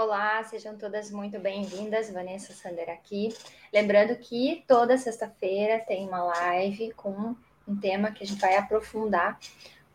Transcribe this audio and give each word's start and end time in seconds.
Olá, 0.00 0.44
sejam 0.44 0.78
todas 0.78 1.10
muito 1.10 1.40
bem-vindas. 1.40 2.08
Vanessa 2.08 2.52
Sander 2.52 2.88
aqui. 2.88 3.34
Lembrando 3.72 4.14
que 4.14 4.62
toda 4.68 4.96
sexta-feira 4.96 5.80
tem 5.80 6.06
uma 6.06 6.22
live 6.22 6.92
com 6.92 7.34
um 7.66 7.76
tema 7.80 8.12
que 8.12 8.22
a 8.22 8.26
gente 8.26 8.40
vai 8.40 8.54
aprofundar 8.54 9.40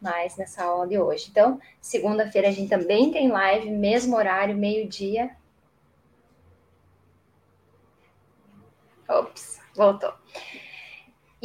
mais 0.02 0.36
nessa 0.36 0.66
aula 0.66 0.86
de 0.86 1.00
hoje. 1.00 1.28
Então, 1.32 1.58
segunda-feira 1.80 2.50
a 2.50 2.52
gente 2.52 2.68
também 2.70 3.14
tem 3.14 3.30
live, 3.30 3.72
mesmo 3.72 4.18
horário, 4.18 4.58
meio-dia. 4.58 5.34
Ops, 9.08 9.62
voltou. 9.74 10.14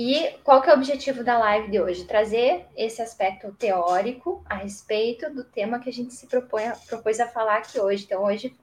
E 0.01 0.39
qual 0.45 0.63
que 0.63 0.71
é 0.71 0.73
o 0.73 0.77
objetivo 0.77 1.25
da 1.25 1.37
live 1.37 1.73
de 1.73 1.81
hoje? 1.81 2.05
Trazer 2.05 2.69
esse 2.77 3.03
aspecto 3.03 3.53
teórico 3.55 4.41
a 4.49 4.55
respeito 4.55 5.29
do 5.29 5.43
tema 5.43 5.81
que 5.81 5.89
a 5.89 5.93
gente 5.93 6.15
se 6.15 6.29
propõe, 6.29 6.71
propôs 6.87 7.19
a 7.19 7.27
falar 7.27 7.57
aqui 7.57 7.81
hoje. 7.81 8.05
Então, 8.05 8.23
hoje. 8.23 8.57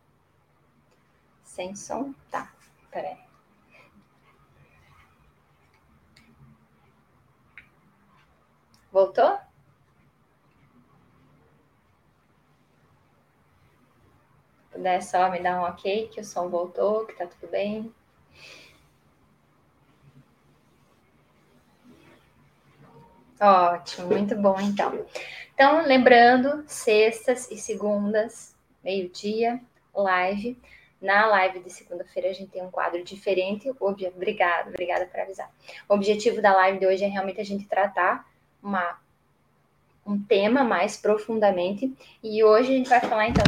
Sem 1.43 1.75
som? 1.75 2.13
Tá, 2.31 2.53
peraí. 2.89 3.17
Voltou? 8.89 9.37
Puder 14.71 15.03
só 15.03 15.29
me 15.29 15.41
dar 15.41 15.59
um 15.59 15.65
ok 15.65 16.07
que 16.07 16.21
o 16.21 16.23
som 16.23 16.47
voltou, 16.47 17.05
que 17.05 17.13
tá 17.15 17.27
tudo 17.27 17.51
bem. 17.51 17.93
Ótimo, 23.39 24.07
muito 24.07 24.35
bom 24.35 24.59
então. 24.59 25.05
Então, 25.53 25.85
lembrando, 25.85 26.63
sextas 26.67 27.49
e 27.51 27.57
segundas, 27.57 28.55
meio-dia, 28.83 29.59
live. 29.93 30.57
Na 31.01 31.25
live 31.27 31.59
de 31.59 31.69
segunda-feira 31.69 32.29
a 32.29 32.33
gente 32.33 32.51
tem 32.51 32.63
um 32.63 32.71
quadro 32.71 33.03
diferente. 33.03 33.69
Obrigada, 33.79 34.69
obrigada 34.69 35.05
por 35.05 35.19
avisar. 35.19 35.49
O 35.87 35.93
objetivo 35.93 36.41
da 36.41 36.53
live 36.53 36.79
de 36.79 36.87
hoje 36.87 37.03
é 37.03 37.07
realmente 37.07 37.39
a 37.39 37.45
gente 37.45 37.67
tratar 37.67 38.25
uma, 38.63 38.97
um 40.05 40.21
tema 40.21 40.63
mais 40.63 40.97
profundamente. 40.97 41.93
E 42.23 42.43
hoje 42.43 42.73
a 42.73 42.77
gente 42.77 42.89
vai 42.89 43.01
falar 43.01 43.27
então 43.27 43.43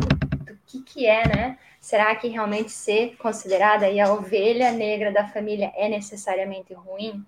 que, 0.67 0.81
que 0.81 1.07
é, 1.07 1.27
né? 1.27 1.57
Será 1.79 2.15
que 2.15 2.27
realmente 2.27 2.71
ser 2.71 3.15
considerada 3.17 3.85
aí 3.85 3.99
a 3.99 4.11
ovelha 4.13 4.71
negra 4.71 5.11
da 5.11 5.27
família 5.27 5.71
é 5.75 5.87
necessariamente 5.87 6.73
ruim? 6.73 7.25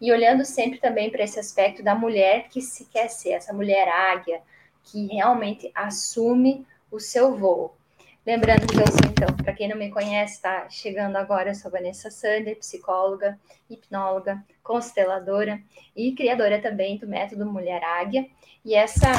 E 0.00 0.12
olhando 0.12 0.44
sempre 0.44 0.78
também 0.78 1.10
para 1.10 1.24
esse 1.24 1.40
aspecto 1.40 1.82
da 1.82 1.94
mulher 1.94 2.48
que 2.48 2.60
se 2.60 2.84
quer 2.86 3.08
ser, 3.08 3.30
essa 3.30 3.52
mulher 3.52 3.88
águia, 3.88 4.42
que 4.84 5.06
realmente 5.06 5.70
assume 5.74 6.66
o 6.90 7.00
seu 7.00 7.36
voo. 7.36 7.74
Lembrando 8.24 8.68
que 8.68 8.78
eu 8.78 8.86
sou, 8.86 9.10
então, 9.10 9.36
para 9.36 9.52
quem 9.52 9.68
não 9.68 9.76
me 9.76 9.90
conhece, 9.90 10.34
está 10.34 10.68
chegando 10.68 11.16
agora, 11.16 11.50
eu 11.50 11.54
sou 11.56 11.70
Vanessa 11.70 12.08
Sander, 12.08 12.56
psicóloga, 12.56 13.36
hipnóloga, 13.68 14.44
consteladora 14.62 15.60
e 15.96 16.12
criadora 16.14 16.60
também 16.60 16.98
do 16.98 17.08
método 17.08 17.44
Mulher 17.44 17.82
Águia. 17.82 18.28
E 18.64 18.76
essa, 18.76 19.10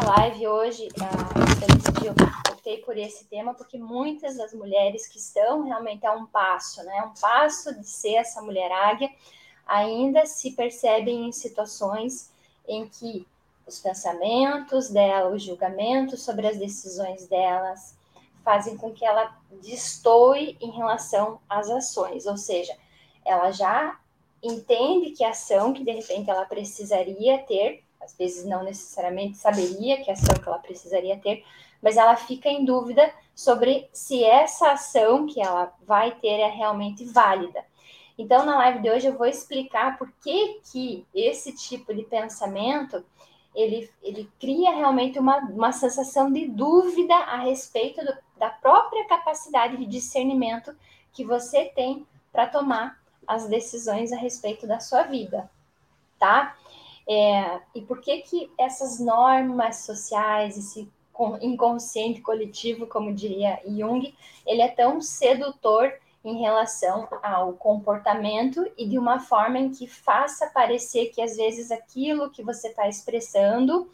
essa 0.00 0.08
live 0.08 0.48
hoje, 0.48 0.88
uh, 0.88 2.04
eu 2.04 2.14
optei 2.52 2.78
por 2.78 2.96
esse 2.96 3.26
tema 3.26 3.54
porque 3.54 3.78
muitas 3.78 4.36
das 4.36 4.54
mulheres 4.54 5.06
que 5.06 5.18
estão 5.18 5.64
realmente 5.64 6.06
a 6.06 6.12
um 6.12 6.26
passo, 6.26 6.82
né, 6.84 7.02
um 7.02 7.20
passo 7.20 7.74
de 7.78 7.86
ser 7.86 8.14
essa 8.14 8.40
mulher 8.40 8.72
águia, 8.72 9.10
ainda 9.66 10.24
se 10.24 10.52
percebem 10.52 11.28
em 11.28 11.32
situações 11.32 12.30
em 12.66 12.88
que 12.88 13.26
os 13.66 13.78
pensamentos 13.78 14.88
dela, 14.88 15.30
os 15.30 15.42
julgamentos 15.42 16.22
sobre 16.22 16.46
as 16.46 16.58
decisões 16.58 17.26
delas, 17.26 17.94
fazem 18.42 18.76
com 18.76 18.92
que 18.92 19.04
ela 19.04 19.36
destoe 19.62 20.56
em 20.60 20.70
relação 20.70 21.40
às 21.48 21.68
ações, 21.68 22.26
ou 22.26 22.36
seja, 22.36 22.74
ela 23.24 23.50
já 23.50 24.00
entende 24.42 25.10
que 25.10 25.22
a 25.22 25.30
ação 25.30 25.72
que 25.72 25.84
de 25.84 25.92
repente 25.92 26.30
ela 26.30 26.46
precisaria 26.46 27.38
ter, 27.38 27.84
às 28.00 28.14
vezes 28.16 28.44
não 28.44 28.62
necessariamente 28.62 29.36
saberia 29.36 30.02
que 30.02 30.10
ação 30.10 30.34
que 30.34 30.48
ela 30.48 30.58
precisaria 30.58 31.18
ter, 31.18 31.44
mas 31.82 31.96
ela 31.96 32.16
fica 32.16 32.48
em 32.48 32.64
dúvida 32.64 33.12
sobre 33.34 33.88
se 33.92 34.22
essa 34.24 34.72
ação 34.72 35.26
que 35.26 35.40
ela 35.40 35.72
vai 35.86 36.12
ter 36.12 36.40
é 36.40 36.48
realmente 36.48 37.04
válida. 37.04 37.64
Então, 38.18 38.44
na 38.44 38.56
live 38.58 38.80
de 38.80 38.90
hoje 38.90 39.06
eu 39.06 39.16
vou 39.16 39.26
explicar 39.26 39.96
por 39.96 40.12
que, 40.22 40.60
que 40.70 41.06
esse 41.14 41.54
tipo 41.54 41.94
de 41.94 42.02
pensamento 42.02 43.02
ele, 43.54 43.90
ele 44.02 44.30
cria 44.38 44.70
realmente 44.70 45.18
uma, 45.18 45.38
uma 45.38 45.72
sensação 45.72 46.30
de 46.30 46.46
dúvida 46.46 47.14
a 47.14 47.38
respeito 47.38 48.04
do, 48.04 48.12
da 48.36 48.50
própria 48.50 49.06
capacidade 49.06 49.76
de 49.76 49.86
discernimento 49.86 50.74
que 51.12 51.24
você 51.24 51.64
tem 51.66 52.06
para 52.32 52.46
tomar 52.46 53.00
as 53.26 53.48
decisões 53.48 54.12
a 54.12 54.16
respeito 54.16 54.66
da 54.66 54.80
sua 54.80 55.02
vida, 55.02 55.50
tá? 56.18 56.56
É, 57.12 57.60
e 57.74 57.80
por 57.82 58.00
que 58.00 58.18
que 58.18 58.48
essas 58.56 59.00
normas 59.00 59.78
sociais, 59.78 60.56
esse 60.56 60.88
inconsciente 61.42 62.20
coletivo, 62.20 62.86
como 62.86 63.12
diria 63.12 63.60
Jung, 63.66 64.14
ele 64.46 64.62
é 64.62 64.68
tão 64.68 65.00
sedutor 65.00 65.92
em 66.24 66.38
relação 66.38 67.08
ao 67.20 67.54
comportamento 67.54 68.64
e 68.78 68.86
de 68.86 68.96
uma 68.96 69.18
forma 69.18 69.58
em 69.58 69.70
que 69.70 69.88
faça 69.88 70.52
parecer 70.54 71.06
que 71.06 71.20
às 71.20 71.36
vezes 71.36 71.72
aquilo 71.72 72.30
que 72.30 72.44
você 72.44 72.68
está 72.68 72.88
expressando 72.88 73.90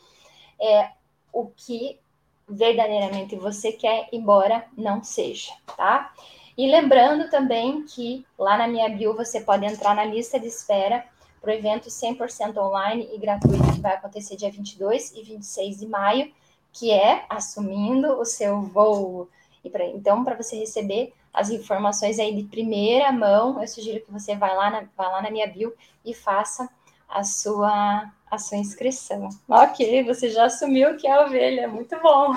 é 0.61 0.91
o 1.33 1.47
que 1.47 1.99
verdadeiramente 2.47 3.35
você 3.35 3.73
quer, 3.73 4.09
embora 4.13 4.67
não 4.77 5.03
seja, 5.03 5.55
tá? 5.75 6.13
E 6.57 6.71
lembrando 6.71 7.31
também 7.31 7.83
que 7.85 8.27
lá 8.39 8.59
na 8.59 8.69
minha 8.69 8.91
bio 8.91 9.17
você 9.17 9.41
pode 9.41 9.65
entrar 9.65 9.95
na 9.95 10.05
lista 10.05 10.39
de 10.39 10.49
espera 10.49 11.05
para 11.41 11.51
o 11.51 11.55
evento 11.55 11.89
100% 11.89 12.57
online 12.57 13.09
e 13.13 13.19
gratuito 13.19 13.73
que 13.73 13.81
vai 13.81 13.95
acontecer 13.95 14.37
dia 14.37 14.51
22 14.51 15.13
e 15.13 15.23
26 15.23 15.79
de 15.79 15.87
maio 15.87 16.33
que 16.73 16.91
é 16.91 17.25
assumindo 17.29 18.19
o 18.21 18.25
seu 18.25 18.61
voo. 18.61 19.29
E 19.65 19.71
pra, 19.71 19.87
então, 19.87 20.23
para 20.23 20.37
você 20.37 20.57
receber 20.59 21.13
as 21.33 21.51
informações 21.51 22.19
aí 22.19 22.35
de 22.35 22.45
primeira 22.45 23.11
mão, 23.11 23.61
eu 23.61 23.67
sugiro 23.67 24.05
que 24.05 24.13
você 24.13 24.37
vá 24.37 24.53
lá 24.53 24.71
na, 24.71 24.85
vá 24.97 25.09
lá 25.09 25.23
na 25.23 25.31
minha 25.31 25.47
bio 25.47 25.75
e 26.05 26.13
faça 26.13 26.69
a 27.09 27.25
sua, 27.25 28.11
a 28.31 28.39
sua 28.39 28.59
inscrição. 28.59 29.29
Ok, 29.49 30.05
você 30.05 30.29
já 30.29 30.45
assumiu 30.45 30.97
que 30.97 31.07
é 31.07 31.19
ovelha, 31.19 31.67
muito 31.67 31.99
bom. 32.01 32.35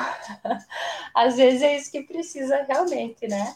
Às 1.13 1.35
vezes 1.35 1.61
é 1.61 1.75
isso 1.75 1.91
que 1.91 2.03
precisa 2.03 2.63
realmente, 2.63 3.27
né? 3.27 3.55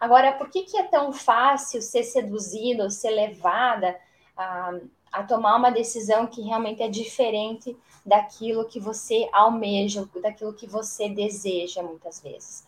Agora, 0.00 0.32
por 0.32 0.48
que, 0.48 0.62
que 0.62 0.78
é 0.78 0.84
tão 0.84 1.12
fácil 1.12 1.80
ser 1.82 2.02
seduzida 2.02 2.84
ou 2.84 2.90
ser 2.90 3.10
levada 3.10 3.96
a, 4.40 4.74
a 5.12 5.22
tomar 5.22 5.56
uma 5.56 5.70
decisão 5.70 6.26
que 6.26 6.40
realmente 6.40 6.82
é 6.82 6.88
diferente 6.88 7.76
daquilo 8.04 8.64
que 8.64 8.80
você 8.80 9.28
almeja, 9.32 10.08
daquilo 10.22 10.54
que 10.54 10.66
você 10.66 11.08
deseja 11.08 11.82
muitas 11.82 12.20
vezes. 12.20 12.64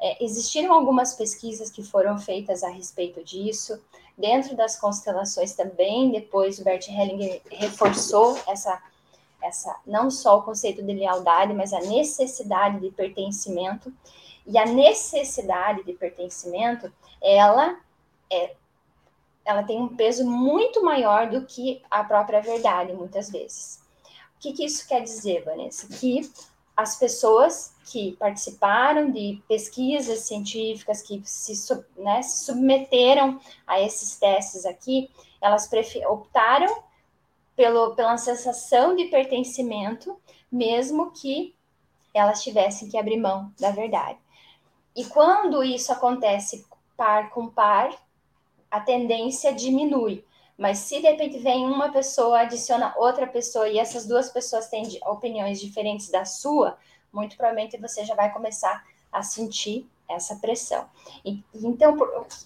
É, 0.00 0.22
existiram 0.22 0.74
algumas 0.74 1.14
pesquisas 1.14 1.70
que 1.70 1.82
foram 1.82 2.18
feitas 2.18 2.62
a 2.62 2.68
respeito 2.68 3.22
disso, 3.22 3.80
dentro 4.18 4.56
das 4.56 4.78
constelações 4.78 5.54
também, 5.54 6.10
depois 6.10 6.58
o 6.58 6.64
Bert 6.64 6.88
Hellinger 6.88 7.40
reforçou 7.50 8.38
essa, 8.46 8.82
essa 9.42 9.78
não 9.86 10.10
só 10.10 10.38
o 10.38 10.42
conceito 10.42 10.82
de 10.82 10.92
lealdade, 10.92 11.54
mas 11.54 11.72
a 11.72 11.80
necessidade 11.80 12.80
de 12.80 12.90
pertencimento, 12.90 13.92
e 14.46 14.58
a 14.58 14.66
necessidade 14.66 15.82
de 15.84 15.92
pertencimento, 15.92 16.92
ela 17.20 17.78
é 18.30 18.54
ela 19.46 19.62
tem 19.62 19.80
um 19.80 19.88
peso 19.88 20.28
muito 20.28 20.84
maior 20.84 21.30
do 21.30 21.46
que 21.46 21.80
a 21.88 22.02
própria 22.02 22.42
verdade, 22.42 22.92
muitas 22.92 23.30
vezes. 23.30 23.80
O 24.36 24.40
que, 24.40 24.52
que 24.52 24.64
isso 24.64 24.86
quer 24.86 25.02
dizer, 25.02 25.44
Vanessa? 25.44 25.86
Que 25.88 26.28
as 26.76 26.96
pessoas 26.98 27.74
que 27.86 28.16
participaram 28.16 29.10
de 29.10 29.40
pesquisas 29.48 30.20
científicas, 30.20 31.00
que 31.00 31.22
se, 31.24 31.54
né, 31.96 32.20
se 32.20 32.44
submeteram 32.44 33.40
a 33.66 33.80
esses 33.80 34.18
testes 34.18 34.66
aqui, 34.66 35.08
elas 35.40 35.70
optaram 36.10 36.82
pelo, 37.54 37.94
pela 37.94 38.18
sensação 38.18 38.96
de 38.96 39.04
pertencimento, 39.06 40.20
mesmo 40.50 41.12
que 41.12 41.54
elas 42.12 42.42
tivessem 42.42 42.88
que 42.88 42.98
abrir 42.98 43.16
mão 43.16 43.52
da 43.58 43.70
verdade. 43.70 44.18
E 44.94 45.04
quando 45.04 45.62
isso 45.62 45.92
acontece 45.92 46.66
par 46.96 47.30
com 47.30 47.48
par, 47.48 47.90
a 48.76 48.80
tendência 48.80 49.52
diminui. 49.52 50.24
Mas 50.56 50.78
se 50.78 51.00
de 51.00 51.08
repente 51.08 51.38
vem 51.38 51.66
uma 51.66 51.90
pessoa, 51.90 52.40
adiciona 52.40 52.94
outra 52.96 53.26
pessoa 53.26 53.68
e 53.68 53.78
essas 53.78 54.06
duas 54.06 54.30
pessoas 54.30 54.68
têm 54.68 54.84
opiniões 55.04 55.60
diferentes 55.60 56.10
da 56.10 56.24
sua, 56.24 56.78
muito 57.12 57.36
provavelmente 57.36 57.76
você 57.78 58.04
já 58.04 58.14
vai 58.14 58.32
começar 58.32 58.84
a 59.12 59.22
sentir 59.22 59.86
essa 60.08 60.36
pressão. 60.36 60.86
Então 61.24 61.96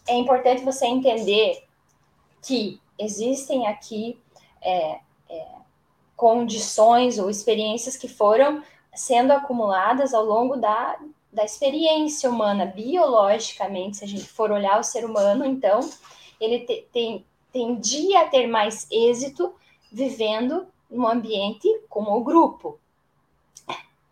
é 0.09 0.15
importante 0.15 0.65
você 0.65 0.87
entender 0.87 1.65
que 2.43 2.81
existem 2.99 3.67
aqui 3.67 4.21
é, 4.63 5.01
é, 5.29 5.47
condições 6.17 7.19
ou 7.19 7.31
experiências 7.31 7.97
que 7.97 8.09
foram 8.09 8.63
sendo 8.95 9.33
acumuladas 9.33 10.13
ao 10.13 10.25
longo 10.25 10.57
da, 10.57 10.99
da 11.33 11.45
experiência 11.45 12.29
humana, 12.29 12.67
biologicamente, 12.67 13.99
se 13.99 14.05
a 14.05 14.09
gente 14.09 14.27
for 14.27 14.51
olhar 14.51 14.81
o 14.81 14.85
ser 14.85 15.05
humano, 15.05 15.45
então, 15.45 15.81
ele 16.41 16.61
te, 16.61 16.89
tem, 16.93 17.27
tendia 17.53 18.23
a 18.23 18.29
ter 18.29 18.47
mais 18.47 18.87
êxito 18.91 19.55
vivendo 19.93 20.67
no 20.91 21.07
ambiente 21.07 21.69
como 21.89 22.17
o 22.17 22.25
grupo. 22.25 22.79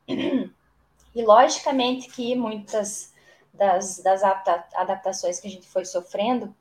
E 1.14 1.22
logicamente 1.24 2.08
que 2.10 2.36
muitas 2.36 3.12
das, 3.52 3.98
das 3.98 4.22
adaptações 4.22 5.40
que 5.40 5.48
a 5.48 5.50
gente 5.50 5.66
foi 5.66 5.84
sofrendo 5.84 6.54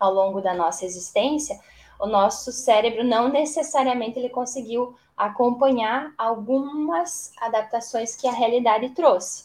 ao 0.00 0.12
longo 0.12 0.40
da 0.40 0.52
nossa 0.52 0.84
existência, 0.84 1.60
o 2.00 2.06
nosso 2.06 2.50
cérebro 2.50 3.04
não 3.04 3.28
necessariamente 3.28 4.18
ele 4.18 4.28
conseguiu 4.28 4.96
acompanhar 5.16 6.12
algumas 6.18 7.32
adaptações 7.38 8.16
que 8.16 8.26
a 8.26 8.32
realidade 8.32 8.88
trouxe. 8.90 9.44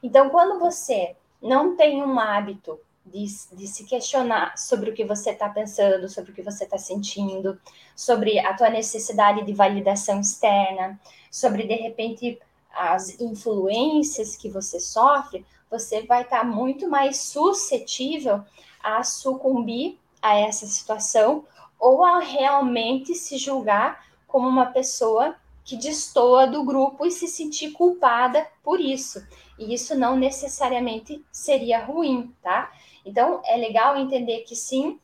Então, 0.00 0.30
quando 0.30 0.60
você 0.60 1.16
não 1.40 1.76
tem 1.76 2.00
um 2.00 2.20
hábito 2.20 2.78
de, 3.04 3.24
de 3.52 3.66
se 3.66 3.84
questionar 3.84 4.56
sobre 4.56 4.90
o 4.90 4.94
que 4.94 5.04
você 5.04 5.30
está 5.30 5.48
pensando, 5.48 6.08
sobre 6.08 6.30
o 6.30 6.34
que 6.34 6.42
você 6.42 6.64
está 6.64 6.78
sentindo, 6.78 7.58
sobre 7.96 8.38
a 8.38 8.54
tua 8.54 8.70
necessidade 8.70 9.44
de 9.44 9.52
validação 9.52 10.20
externa, 10.20 11.00
sobre 11.30 11.66
de 11.66 11.74
repente 11.74 12.38
as 12.72 13.20
influências 13.20 14.36
que 14.36 14.48
você 14.48 14.80
sofre, 14.80 15.44
você 15.70 16.02
vai 16.02 16.22
estar 16.22 16.40
tá 16.40 16.44
muito 16.44 16.88
mais 16.88 17.18
suscetível 17.18 18.42
a 18.82 19.02
sucumbir 19.02 19.98
a 20.20 20.36
essa 20.36 20.66
situação 20.66 21.44
ou 21.78 22.04
a 22.04 22.20
realmente 22.20 23.14
se 23.14 23.36
julgar 23.36 24.06
como 24.26 24.48
uma 24.48 24.66
pessoa 24.66 25.36
que 25.64 25.76
destoa 25.76 26.46
do 26.46 26.64
grupo 26.64 27.06
e 27.06 27.10
se 27.10 27.26
sentir 27.26 27.72
culpada 27.72 28.46
por 28.62 28.80
isso. 28.80 29.24
E 29.58 29.74
isso 29.74 29.94
não 29.94 30.16
necessariamente 30.16 31.24
seria 31.30 31.84
ruim, 31.84 32.34
tá? 32.42 32.72
Então 33.04 33.40
é 33.44 33.56
legal 33.56 33.96
entender 33.96 34.40
que 34.40 34.54
sim, 34.54 34.98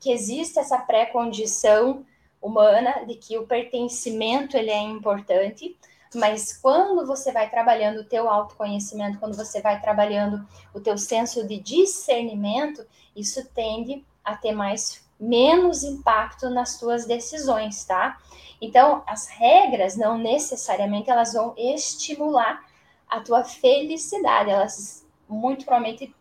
que 0.00 0.10
existe 0.10 0.58
essa 0.58 0.78
pré-condição 0.78 2.04
humana 2.40 3.04
de 3.06 3.14
que 3.14 3.38
o 3.38 3.46
pertencimento 3.46 4.56
ele 4.56 4.70
é 4.70 4.80
importante, 4.80 5.76
mas 6.14 6.52
quando 6.52 7.06
você 7.06 7.32
vai 7.32 7.48
trabalhando 7.48 8.00
o 8.00 8.04
teu 8.04 8.28
autoconhecimento, 8.28 9.18
quando 9.18 9.36
você 9.36 9.60
vai 9.62 9.80
trabalhando 9.80 10.46
o 10.74 10.80
teu 10.80 10.98
senso 10.98 11.46
de 11.46 11.58
discernimento, 11.58 12.84
isso 13.16 13.48
tende 13.54 14.04
a 14.24 14.36
ter 14.36 14.52
mais 14.52 15.02
menos 15.18 15.84
impacto 15.84 16.50
nas 16.50 16.78
tuas 16.78 17.06
decisões, 17.06 17.84
tá? 17.84 18.18
Então, 18.60 19.02
as 19.06 19.28
regras 19.28 19.96
não 19.96 20.18
necessariamente 20.18 21.10
elas 21.10 21.32
vão 21.32 21.54
estimular 21.56 22.64
a 23.08 23.20
tua 23.20 23.44
felicidade, 23.44 24.50
elas 24.50 25.06
muito 25.28 25.64
provavelmente 25.64 26.14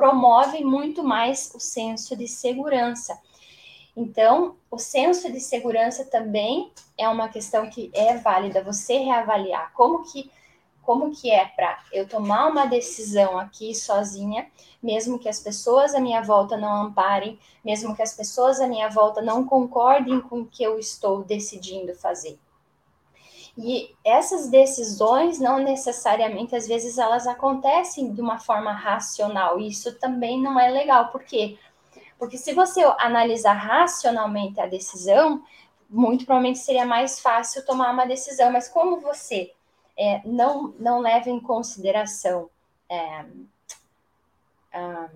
promovem 0.00 0.64
muito 0.64 1.04
mais 1.04 1.52
o 1.54 1.60
senso 1.60 2.16
de 2.16 2.26
segurança. 2.26 3.20
Então, 3.94 4.56
o 4.70 4.78
senso 4.78 5.30
de 5.30 5.38
segurança 5.38 6.06
também 6.06 6.72
é 6.96 7.06
uma 7.06 7.28
questão 7.28 7.68
que 7.68 7.90
é 7.92 8.16
válida 8.16 8.64
você 8.64 8.96
reavaliar 8.96 9.70
como 9.74 10.10
que 10.10 10.30
como 10.80 11.10
que 11.10 11.30
é 11.30 11.44
para 11.44 11.78
eu 11.92 12.08
tomar 12.08 12.48
uma 12.48 12.64
decisão 12.64 13.38
aqui 13.38 13.74
sozinha, 13.74 14.50
mesmo 14.82 15.18
que 15.18 15.28
as 15.28 15.38
pessoas 15.38 15.94
à 15.94 16.00
minha 16.00 16.22
volta 16.22 16.56
não 16.56 16.86
amparem, 16.86 17.38
mesmo 17.62 17.94
que 17.94 18.02
as 18.02 18.14
pessoas 18.14 18.58
à 18.58 18.66
minha 18.66 18.88
volta 18.88 19.20
não 19.20 19.44
concordem 19.44 20.18
com 20.22 20.40
o 20.40 20.46
que 20.46 20.62
eu 20.62 20.78
estou 20.78 21.22
decidindo 21.22 21.94
fazer. 21.94 22.38
E 23.62 23.94
essas 24.04 24.48
decisões 24.48 25.38
não 25.38 25.58
necessariamente, 25.58 26.56
às 26.56 26.66
vezes, 26.66 26.96
elas 26.96 27.26
acontecem 27.26 28.12
de 28.12 28.20
uma 28.20 28.38
forma 28.38 28.72
racional. 28.72 29.60
E 29.60 29.68
isso 29.68 29.98
também 29.98 30.40
não 30.40 30.58
é 30.58 30.70
legal, 30.70 31.08
por 31.08 31.22
quê? 31.22 31.58
Porque 32.18 32.38
se 32.38 32.54
você 32.54 32.82
analisar 32.98 33.52
racionalmente 33.52 34.60
a 34.60 34.66
decisão, 34.66 35.44
muito 35.88 36.24
provavelmente 36.24 36.58
seria 36.58 36.86
mais 36.86 37.20
fácil 37.20 37.64
tomar 37.64 37.92
uma 37.92 38.06
decisão. 38.06 38.50
Mas 38.50 38.68
como 38.68 39.00
você 39.00 39.52
é, 39.96 40.22
não, 40.24 40.74
não 40.78 41.00
leva 41.00 41.28
em 41.28 41.40
consideração 41.40 42.48
é, 42.88 43.24
ah, 44.72 45.08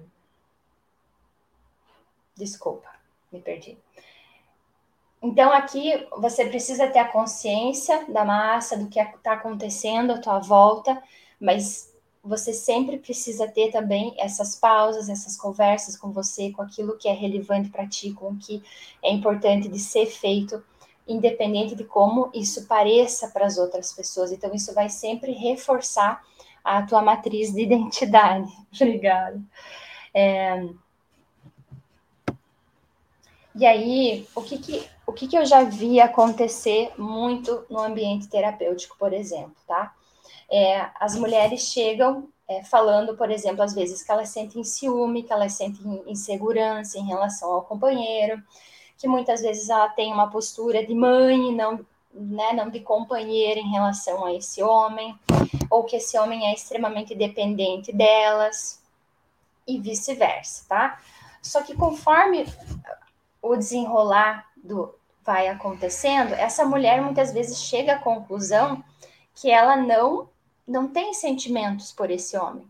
desculpa, 2.37 2.89
me 3.33 3.41
perdi. 3.41 3.77
Então, 5.25 5.51
aqui 5.55 6.07
você 6.19 6.45
precisa 6.45 6.87
ter 6.87 6.99
a 6.99 7.09
consciência 7.09 8.05
da 8.13 8.27
massa, 8.27 8.77
do 8.77 8.89
que 8.89 9.01
está 9.01 9.33
acontecendo 9.33 10.13
à 10.13 10.19
tua 10.19 10.39
volta, 10.39 11.03
mas 11.41 11.91
você 12.23 12.53
sempre 12.53 12.99
precisa 12.99 13.49
ter 13.49 13.73
também 13.73 14.15
essas 14.19 14.55
pausas, 14.55 15.09
essas 15.09 15.35
conversas 15.35 15.97
com 15.97 16.13
você, 16.13 16.51
com 16.51 16.61
aquilo 16.61 16.99
que 16.99 17.09
é 17.09 17.15
relevante 17.15 17.71
para 17.71 17.89
ti, 17.89 18.13
com 18.13 18.33
o 18.33 18.37
que 18.37 18.63
é 19.03 19.11
importante 19.11 19.67
de 19.67 19.79
ser 19.79 20.05
feito, 20.05 20.63
independente 21.09 21.75
de 21.75 21.85
como 21.85 22.31
isso 22.35 22.67
pareça 22.67 23.29
para 23.29 23.47
as 23.47 23.57
outras 23.57 23.95
pessoas. 23.95 24.31
Então, 24.31 24.53
isso 24.53 24.75
vai 24.75 24.91
sempre 24.91 25.33
reforçar 25.33 26.23
a 26.63 26.83
tua 26.83 27.01
matriz 27.01 27.51
de 27.51 27.63
identidade. 27.65 28.53
Obrigada. 28.75 29.41
É... 30.13 30.69
E 33.57 33.65
aí, 33.65 34.27
o 34.35 34.43
que 34.43 34.59
que, 34.59 34.89
o 35.07 35.13
que 35.13 35.29
que 35.29 35.39
eu 35.39 35.45
já 35.47 35.63
vi 35.63 36.01
acontecer 36.01 36.93
muito 36.99 37.65
no 37.71 37.81
ambiente 37.81 38.29
terapêutico, 38.29 38.97
por 38.99 39.13
exemplo, 39.13 39.55
tá? 39.67 39.95
É, 40.51 40.89
as 40.99 41.17
mulheres 41.17 41.63
chegam 41.63 42.29
é, 42.49 42.63
falando, 42.65 43.17
por 43.17 43.31
exemplo, 43.31 43.63
às 43.63 43.75
vezes 43.75 44.03
que 44.03 44.11
elas 44.11 44.29
sentem 44.29 44.65
ciúme, 44.65 45.23
que 45.23 45.33
elas 45.33 45.53
sentem 45.53 46.03
insegurança 46.07 46.99
em 46.99 47.07
relação 47.07 47.53
ao 47.53 47.63
companheiro, 47.63 48.43
que 48.99 49.09
muitas 49.09 49.41
vezes 49.41 49.69
ela 49.69 49.89
tem 49.89 50.13
uma 50.13 50.31
postura 50.31 50.85
de 50.85 50.95
mãe, 50.95 51.55
não, 51.55 51.85
né, 52.13 52.53
não 52.53 52.69
de 52.69 52.81
companheira 52.81 53.61
em 53.61 53.71
relação 53.71 54.25
a 54.25 54.35
esse 54.35 54.63
homem, 54.63 55.15
ou 55.71 55.85
que 55.85 55.97
esse 55.97 56.19
homem 56.19 56.47
é 56.47 56.55
extremamente 56.55 57.15
dependente 57.15 57.93
delas, 57.93 58.83
e 59.67 59.79
vice-versa, 59.79 60.65
tá? 60.69 61.01
Só 61.43 61.63
que 61.63 61.75
conforme 61.75 62.47
o 63.45 63.57
desenrolar 63.57 64.51
do 64.57 64.95
vai 65.23 65.49
acontecendo, 65.49 66.33
essa 66.33 66.65
mulher 66.65 67.01
muitas 67.01 67.33
vezes 67.33 67.63
chega 67.63 67.95
à 67.95 67.99
conclusão 67.99 68.83
que 69.35 69.51
ela 69.51 69.77
não 69.77 70.29
não 70.67 70.89
tem 70.89 71.13
sentimentos 71.13 71.93
por 71.93 72.11
esse 72.11 72.39
homem. 72.39 72.67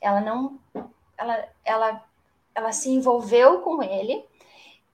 Ela 0.00 0.20
não 0.20 0.58
ela 1.18 1.48
ela 1.64 2.04
ela 2.54 2.72
se 2.72 2.90
envolveu 2.90 3.60
com 3.60 3.82
ele 3.82 4.24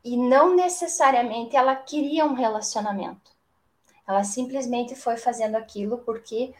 e 0.02 0.16
não 0.16 0.56
necessariamente 0.56 1.54
ela 1.54 1.76
queria 1.76 2.24
um 2.24 2.32
relacionamento. 2.32 3.30
Ela 4.08 4.24
simplesmente 4.24 4.94
foi 4.94 5.18
fazendo 5.18 5.56
aquilo 5.56 5.98
porque 5.98 6.54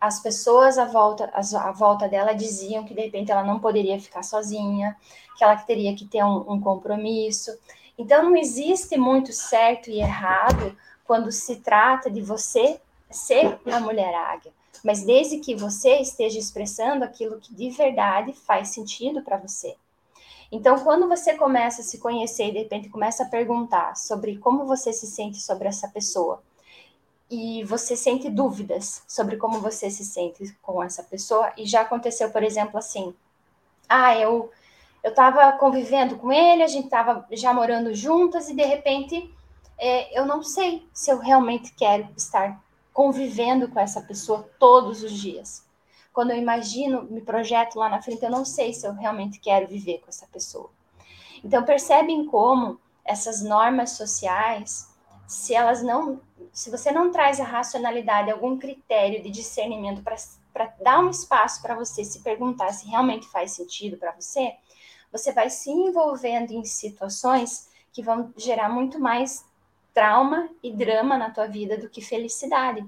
as 0.00 0.20
pessoas 0.20 0.78
à 0.78 0.84
volta, 0.84 1.30
à 1.34 1.72
volta 1.72 2.08
dela 2.08 2.32
diziam 2.32 2.84
que 2.84 2.94
de 2.94 3.02
repente 3.02 3.32
ela 3.32 3.42
não 3.42 3.58
poderia 3.58 4.00
ficar 4.00 4.22
sozinha, 4.22 4.96
que 5.36 5.42
ela 5.42 5.56
teria 5.56 5.94
que 5.94 6.04
ter 6.04 6.22
um, 6.24 6.52
um 6.52 6.60
compromisso. 6.60 7.56
Então 7.96 8.22
não 8.22 8.36
existe 8.36 8.96
muito 8.96 9.32
certo 9.32 9.90
e 9.90 10.00
errado 10.00 10.76
quando 11.04 11.32
se 11.32 11.56
trata 11.56 12.10
de 12.10 12.20
você 12.20 12.80
ser 13.10 13.58
a 13.66 13.80
mulher 13.80 14.14
águia, 14.14 14.52
mas 14.84 15.02
desde 15.02 15.38
que 15.38 15.54
você 15.54 15.96
esteja 16.00 16.38
expressando 16.38 17.04
aquilo 17.04 17.40
que 17.40 17.54
de 17.54 17.70
verdade 17.70 18.32
faz 18.32 18.68
sentido 18.68 19.22
para 19.22 19.38
você. 19.38 19.74
Então, 20.50 20.78
quando 20.78 21.06
você 21.06 21.34
começa 21.34 21.82
a 21.82 21.84
se 21.84 21.98
conhecer 21.98 22.48
e 22.48 22.52
de 22.52 22.58
repente 22.60 22.88
começa 22.88 23.22
a 23.22 23.28
perguntar 23.28 23.96
sobre 23.96 24.38
como 24.38 24.64
você 24.64 24.92
se 24.92 25.06
sente 25.06 25.38
sobre 25.38 25.68
essa 25.68 25.88
pessoa, 25.88 26.42
e 27.30 27.62
você 27.64 27.96
sente 27.96 28.30
dúvidas 28.30 29.02
sobre 29.06 29.36
como 29.36 29.60
você 29.60 29.90
se 29.90 30.04
sente 30.04 30.56
com 30.62 30.82
essa 30.82 31.02
pessoa, 31.02 31.52
e 31.56 31.66
já 31.66 31.82
aconteceu, 31.82 32.30
por 32.30 32.42
exemplo, 32.42 32.78
assim: 32.78 33.14
ah, 33.88 34.16
eu 34.16 34.50
eu 35.02 35.10
estava 35.10 35.52
convivendo 35.52 36.16
com 36.16 36.32
ele, 36.32 36.62
a 36.62 36.66
gente 36.66 36.86
estava 36.86 37.24
já 37.30 37.54
morando 37.54 37.94
juntas, 37.94 38.48
e 38.48 38.54
de 38.54 38.64
repente 38.64 39.32
é, 39.78 40.18
eu 40.18 40.26
não 40.26 40.42
sei 40.42 40.86
se 40.92 41.10
eu 41.10 41.18
realmente 41.18 41.72
quero 41.74 42.08
estar 42.16 42.60
convivendo 42.92 43.68
com 43.68 43.78
essa 43.78 44.00
pessoa 44.00 44.50
todos 44.58 45.04
os 45.04 45.12
dias. 45.12 45.64
Quando 46.12 46.32
eu 46.32 46.36
imagino, 46.36 47.04
me 47.04 47.20
projeto 47.20 47.76
lá 47.76 47.88
na 47.88 48.02
frente, 48.02 48.24
eu 48.24 48.30
não 48.30 48.44
sei 48.44 48.72
se 48.74 48.84
eu 48.84 48.92
realmente 48.92 49.38
quero 49.38 49.68
viver 49.68 49.98
com 49.98 50.08
essa 50.08 50.26
pessoa. 50.26 50.68
Então, 51.44 51.62
percebem 51.62 52.26
como 52.26 52.80
essas 53.04 53.40
normas 53.40 53.90
sociais, 53.90 54.92
se 55.28 55.54
elas 55.54 55.80
não, 55.80 56.20
se 56.52 56.70
você 56.70 56.90
não 56.90 57.10
traz 57.10 57.40
a 57.40 57.44
racionalidade, 57.44 58.30
algum 58.30 58.58
critério 58.58 59.22
de 59.22 59.30
discernimento 59.30 60.02
para 60.02 60.66
dar 60.82 61.00
um 61.00 61.10
espaço 61.10 61.62
para 61.62 61.74
você 61.74 62.04
se 62.04 62.20
perguntar 62.20 62.72
se 62.72 62.86
realmente 62.88 63.26
faz 63.28 63.52
sentido 63.52 63.96
para 63.96 64.12
você, 64.12 64.54
você 65.10 65.32
vai 65.32 65.50
se 65.50 65.70
envolvendo 65.70 66.52
em 66.52 66.64
situações 66.64 67.68
que 67.92 68.02
vão 68.02 68.32
gerar 68.36 68.68
muito 68.68 68.98
mais 68.98 69.44
trauma 69.94 70.48
e 70.62 70.72
drama 70.72 71.16
na 71.16 71.30
tua 71.30 71.46
vida 71.46 71.76
do 71.76 71.88
que 71.88 72.00
felicidade. 72.00 72.86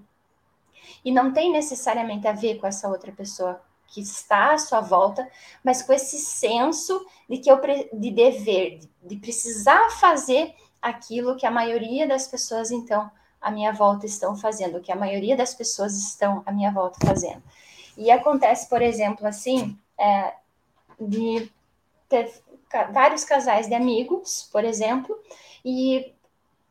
E 1.05 1.11
não 1.11 1.33
tem 1.33 1.50
necessariamente 1.50 2.26
a 2.29 2.33
ver 2.33 2.59
com 2.59 2.67
essa 2.67 2.88
outra 2.88 3.12
pessoa 3.12 3.61
que 3.87 4.00
está 4.00 4.52
à 4.52 4.59
sua 4.59 4.81
volta, 4.81 5.29
mas 5.64 5.83
com 5.83 5.93
esse 5.93 6.19
senso 6.19 7.05
de 7.29 7.38
que 7.38 7.50
eu 7.50 7.61
de 7.93 8.11
dever, 8.11 8.81
de, 9.02 9.17
precisar 9.17 9.90
fazer 9.90 10.55
aquilo 10.81 11.37
que 11.37 11.45
a 11.45 11.50
maioria 11.50 12.07
das 12.07 12.29
pessoas 12.29 12.71
então 12.71 13.11
à 13.40 13.50
minha 13.50 13.73
volta 13.73 14.06
estão 14.06 14.37
fazendo, 14.37 14.80
que 14.80 14.92
a 14.92 14.97
maioria 14.97 15.37
das 15.37 15.54
pessoas 15.54 15.97
estão 15.97 16.42
à 16.44 16.52
minha 16.52 16.70
volta 16.70 16.99
fazendo. 17.04 17.42
E 17.97 18.11
acontece, 18.11 18.68
por 18.68 18.82
exemplo, 18.82 19.26
assim, 19.26 19.76
é, 19.99 20.35
de 21.00 21.50
ter 22.09 22.32
vários 22.92 23.25
casais 23.25 23.66
de 23.66 23.75
amigos, 23.75 24.49
por 24.52 24.64
exemplo, 24.64 25.18
e 25.64 26.12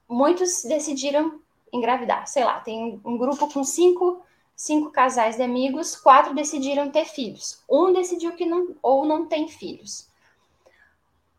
muitos 0.08 0.64
decidiram 0.64 1.40
engravidar. 1.72 2.28
Sei 2.28 2.44
lá, 2.44 2.60
tem 2.60 3.00
um 3.04 3.18
grupo 3.18 3.52
com 3.52 3.64
cinco, 3.64 4.22
cinco 4.56 4.92
casais 4.92 5.36
de 5.36 5.44
amigos, 5.44 5.96
quatro 5.96 6.34
decidiram 6.34 6.92
ter 6.92 7.06
filhos. 7.06 7.64
Um 7.70 7.94
decidiu 7.94 8.34
que 8.34 8.46
não 8.46 8.76
ou 8.82 9.06
não 9.06 9.28
tem 9.28 9.48
filhos. 9.48 10.08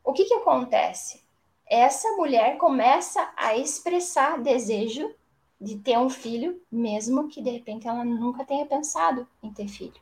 O 0.04 0.12
que, 0.12 0.24
que 0.24 0.34
acontece? 0.34 1.22
Essa 1.66 2.08
mulher 2.16 2.56
começa 2.56 3.30
a 3.36 3.56
expressar 3.56 4.40
desejo 4.40 5.14
de 5.60 5.76
ter 5.78 5.98
um 5.98 6.08
filho, 6.08 6.60
mesmo 6.70 7.28
que 7.28 7.42
de 7.42 7.50
repente 7.50 7.86
ela 7.86 8.04
nunca 8.04 8.44
tenha 8.44 8.64
pensado 8.64 9.26
em 9.42 9.52
ter 9.52 9.68
filho. 9.68 10.00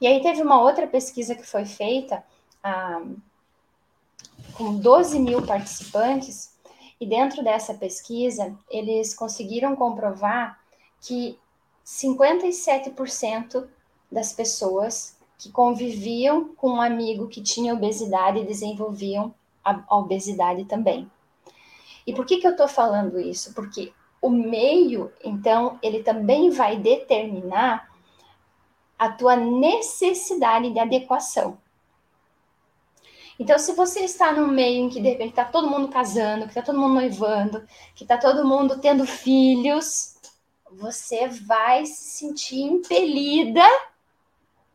E 0.00 0.06
aí 0.06 0.20
teve 0.20 0.42
uma 0.42 0.60
outra 0.60 0.86
pesquisa 0.86 1.34
que 1.34 1.46
foi 1.46 1.64
feita 1.64 2.24
ah, 2.62 3.02
com 4.54 4.76
12 4.76 5.18
mil 5.18 5.46
participantes, 5.46 6.54
e 7.00 7.06
dentro 7.06 7.42
dessa 7.42 7.72
pesquisa 7.72 8.54
eles 8.68 9.14
conseguiram 9.14 9.74
comprovar 9.74 10.60
que 11.00 11.38
57% 11.84 13.66
das 14.12 14.32
pessoas 14.32 15.16
que 15.38 15.50
conviviam 15.50 16.54
com 16.54 16.72
um 16.72 16.80
amigo 16.80 17.28
que 17.28 17.40
tinha 17.40 17.72
obesidade 17.72 18.44
desenvolviam 18.44 19.34
a, 19.64 19.82
obesidade 19.96 20.66
também. 20.66 21.10
E 22.06 22.12
por 22.12 22.26
que, 22.26 22.38
que 22.38 22.46
eu 22.46 22.50
estou 22.50 22.68
falando 22.68 23.18
isso? 23.18 23.54
Porque 23.54 23.92
o 24.20 24.28
meio, 24.28 25.12
então, 25.24 25.78
ele 25.82 26.02
também 26.02 26.50
vai 26.50 26.76
determinar 26.76 27.90
a 28.98 29.08
tua 29.10 29.34
necessidade 29.34 30.70
de 30.70 30.78
adequação. 30.78 31.58
Então, 33.38 33.58
se 33.58 33.72
você 33.72 34.00
está 34.00 34.32
no 34.32 34.46
meio 34.46 34.84
em 34.84 34.90
que 34.90 35.00
de 35.00 35.08
repente 35.08 35.30
está 35.30 35.46
todo 35.46 35.70
mundo 35.70 35.88
casando, 35.88 36.42
que 36.42 36.50
está 36.50 36.60
todo 36.60 36.78
mundo 36.78 36.94
noivando, 36.94 37.66
que 37.94 38.04
está 38.04 38.18
todo 38.18 38.46
mundo 38.46 38.78
tendo 38.78 39.06
filhos, 39.06 40.18
você 40.70 41.26
vai 41.26 41.86
se 41.86 42.18
sentir 42.18 42.60
impelida 42.60 43.64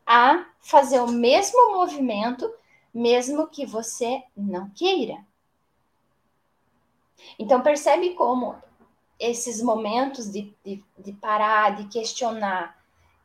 a 0.04 0.44
fazer 0.60 1.00
o 1.00 1.06
mesmo 1.06 1.74
movimento, 1.74 2.52
mesmo 2.92 3.46
que 3.46 3.64
você 3.64 4.24
não 4.36 4.68
queira. 4.70 5.24
Então, 7.38 7.62
percebe 7.62 8.14
como 8.14 8.56
esses 9.18 9.62
momentos 9.62 10.30
de, 10.30 10.54
de, 10.64 10.82
de 10.98 11.12
parar, 11.12 11.76
de 11.76 11.84
questionar 11.88 12.76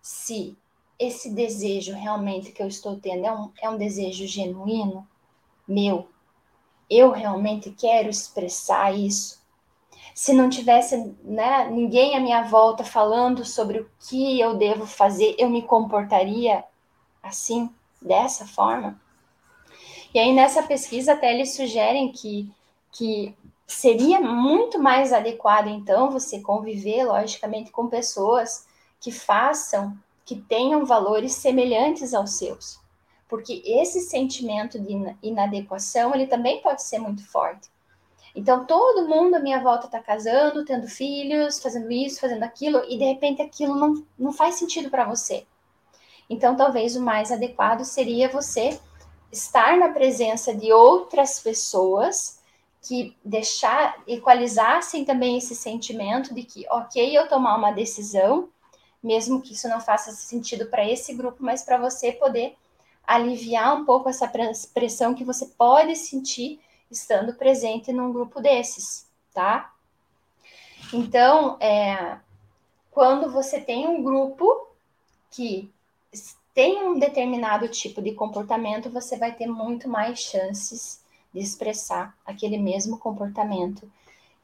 se 0.02 0.58
esse 0.98 1.32
desejo 1.32 1.94
realmente 1.94 2.52
que 2.52 2.62
eu 2.62 2.68
estou 2.68 2.96
tendo 3.00 3.26
é 3.26 3.32
um, 3.32 3.52
é 3.62 3.70
um 3.70 3.78
desejo 3.78 4.28
genuíno, 4.28 5.08
meu. 5.68 6.08
Eu 6.90 7.12
realmente 7.12 7.72
quero 7.72 8.10
expressar 8.10 8.96
isso. 8.96 9.42
Se 10.14 10.34
não 10.34 10.50
tivesse 10.50 11.16
né, 11.24 11.70
ninguém 11.70 12.16
à 12.16 12.20
minha 12.20 12.44
volta 12.44 12.84
falando 12.84 13.46
sobre 13.46 13.80
o 13.80 13.90
que 14.08 14.40
eu 14.40 14.56
devo 14.56 14.86
fazer, 14.86 15.36
eu 15.40 15.50
me 15.50 15.62
comportaria 15.62 16.64
assim, 17.24 17.70
dessa 18.02 18.46
forma? 18.46 19.00
E 20.14 20.20
aí, 20.20 20.34
nessa 20.34 20.64
pesquisa, 20.64 21.14
até 21.14 21.34
eles 21.34 21.56
sugerem 21.56 22.12
que, 22.12 22.52
que 22.92 23.34
seria 23.74 24.20
muito 24.20 24.80
mais 24.80 25.14
adequado, 25.14 25.68
então, 25.68 26.12
você 26.12 26.40
conviver, 26.40 27.06
logicamente, 27.06 27.72
com 27.72 27.88
pessoas 27.88 28.66
que 29.00 29.12
façam, 29.12 29.98
que 30.26 30.36
tenham 30.36 30.86
valores 30.86 31.34
semelhantes 31.34 32.14
aos 32.14 32.38
seus. 32.38 32.80
Porque 33.28 33.62
esse 33.66 34.02
sentimento 34.02 34.80
de 34.80 35.16
inadequação, 35.24 36.14
ele 36.14 36.28
também 36.28 36.62
pode 36.62 36.84
ser 36.84 37.00
muito 37.00 37.26
forte. 37.26 37.70
Então, 38.36 38.66
todo 38.66 39.08
mundo 39.08 39.36
à 39.36 39.40
minha 39.40 39.62
volta 39.62 39.86
está 39.86 40.00
casando, 40.00 40.66
tendo 40.66 40.88
filhos, 40.88 41.60
fazendo 41.60 41.92
isso, 41.92 42.20
fazendo 42.20 42.44
aquilo, 42.44 42.84
e 42.88 42.98
de 42.98 43.06
repente 43.06 43.42
aquilo 43.42 43.76
não, 43.76 44.06
não 44.18 44.32
faz 44.32 44.56
sentido 44.56 44.90
para 44.90 45.06
você. 45.06 45.46
Então, 46.30 46.56
talvez 46.56 46.96
o 46.96 47.02
mais 47.02 47.32
adequado 47.32 47.84
seria 47.84 48.30
você 48.30 48.80
estar 49.32 49.78
na 49.78 49.90
presença 49.90 50.54
de 50.54 50.72
outras 50.72 51.40
pessoas 51.40 52.41
que 52.82 53.16
deixar 53.24 54.02
equalizassem 54.08 55.06
também 55.06 55.38
esse 55.38 55.56
sentimento 55.56 56.34
de 56.34 56.44
que, 56.44 56.66
ok, 56.70 57.16
eu 57.16 57.28
tomar 57.28 57.56
uma 57.56 57.72
decisão, 57.72 58.50
mesmo 59.04 59.42
que 59.42 59.54
isso 59.54 59.70
não 59.70 59.80
faça 59.80 60.12
sentido 60.12 60.66
para 60.66 60.88
esse 60.88 61.14
grupo, 61.14 61.44
mas 61.44 61.64
para 61.64 61.78
você 61.78 62.12
poder 62.12 62.56
aliviar 63.06 63.76
um 63.76 63.86
pouco 63.86 64.10
essa 64.10 64.32
pressão 64.74 65.14
que 65.14 65.24
você 65.24 65.46
pode 65.46 65.96
sentir 65.96 66.60
estando 66.90 67.34
presente 67.34 67.92
num 67.94 68.12
grupo 68.12 68.42
desses, 68.42 69.08
tá? 69.34 69.74
Então, 70.94 71.58
é, 71.60 72.18
quando 72.90 73.32
você 73.32 73.62
tem 73.62 73.88
um 73.88 74.04
grupo 74.04 74.68
que 75.30 75.72
tem 76.54 76.84
um 76.84 77.00
determinado 77.00 77.68
tipo 77.70 78.02
de 78.02 78.14
comportamento, 78.14 78.90
você 78.90 79.18
vai 79.18 79.34
ter 79.34 79.48
muito 79.48 79.88
mais 79.88 80.20
chances 80.20 81.01
de 81.34 81.40
expressar 81.40 82.16
aquele 82.26 82.58
mesmo 82.58 82.98
comportamento. 82.98 83.90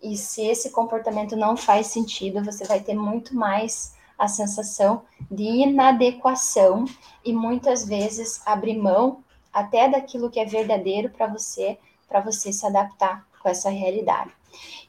E 0.01 0.15
se 0.15 0.45
esse 0.45 0.69
comportamento 0.69 1.35
não 1.35 1.57
faz 1.57 1.87
sentido, 1.87 2.43
você 2.43 2.65
vai 2.65 2.79
ter 2.79 2.93
muito 2.93 3.35
mais 3.35 3.95
a 4.17 4.27
sensação 4.27 5.03
de 5.29 5.43
inadequação 5.43 6.85
e 7.23 7.33
muitas 7.33 7.85
vezes 7.85 8.41
abrir 8.45 8.77
mão 8.77 9.23
até 9.53 9.87
daquilo 9.87 10.29
que 10.29 10.39
é 10.39 10.45
verdadeiro 10.45 11.09
para 11.09 11.27
você, 11.27 11.77
para 12.07 12.19
você 12.19 12.51
se 12.51 12.65
adaptar 12.65 13.27
com 13.41 13.49
essa 13.49 13.69
realidade. 13.69 14.31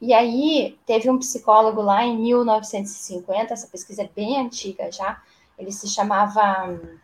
E 0.00 0.14
aí, 0.14 0.78
teve 0.86 1.10
um 1.10 1.18
psicólogo 1.18 1.82
lá 1.82 2.04
em 2.04 2.16
1950, 2.16 3.52
essa 3.52 3.66
pesquisa 3.66 4.02
é 4.02 4.10
bem 4.14 4.38
antiga 4.40 4.90
já, 4.90 5.20
ele 5.58 5.72
se 5.72 5.88
chamava 5.88 6.68
hum, 6.68 6.98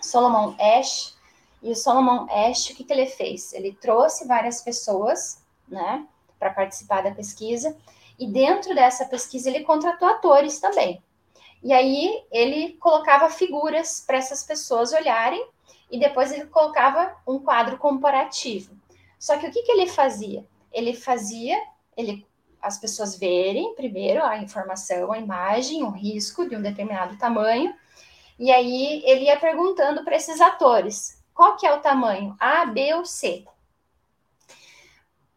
Solomon 0.00 0.54
Ash, 0.58 1.14
e 1.62 1.70
o 1.70 1.76
Solomon 1.76 2.26
Ash, 2.28 2.70
o 2.70 2.74
que, 2.74 2.82
que 2.82 2.92
ele 2.92 3.06
fez? 3.06 3.52
Ele 3.52 3.72
trouxe 3.80 4.26
várias 4.26 4.60
pessoas, 4.60 5.40
né, 5.68 6.04
para 6.38 6.50
participar 6.50 7.02
da 7.02 7.12
pesquisa, 7.12 7.76
e 8.18 8.26
dentro 8.26 8.74
dessa 8.74 9.04
pesquisa 9.04 9.48
ele 9.48 9.60
contratou 9.60 10.08
atores 10.08 10.58
também. 10.58 11.00
E 11.62 11.72
aí 11.72 12.24
ele 12.32 12.72
colocava 12.74 13.30
figuras 13.30 14.02
para 14.04 14.18
essas 14.18 14.42
pessoas 14.42 14.92
olharem, 14.92 15.46
e 15.88 16.00
depois 16.00 16.32
ele 16.32 16.46
colocava 16.46 17.16
um 17.26 17.38
quadro 17.38 17.78
comparativo. 17.78 18.76
Só 19.18 19.38
que 19.38 19.46
o 19.46 19.50
que, 19.52 19.62
que 19.62 19.70
ele 19.70 19.86
fazia? 19.86 20.44
Ele 20.72 20.94
fazia 20.94 21.56
ele, 21.96 22.26
as 22.60 22.78
pessoas 22.78 23.16
verem 23.16 23.74
primeiro 23.74 24.24
a 24.24 24.38
informação, 24.38 25.12
a 25.12 25.18
imagem, 25.18 25.84
o 25.84 25.90
risco 25.90 26.48
de 26.48 26.56
um 26.56 26.62
determinado 26.62 27.16
tamanho, 27.18 27.72
e 28.38 28.50
aí 28.50 29.02
ele 29.04 29.26
ia 29.26 29.38
perguntando 29.38 30.02
para 30.02 30.16
esses 30.16 30.40
atores 30.40 31.21
qual 31.34 31.56
que 31.56 31.66
é 31.66 31.72
o 31.72 31.80
tamanho? 31.80 32.36
A, 32.38 32.66
B 32.66 32.94
ou 32.94 33.04
C? 33.04 33.44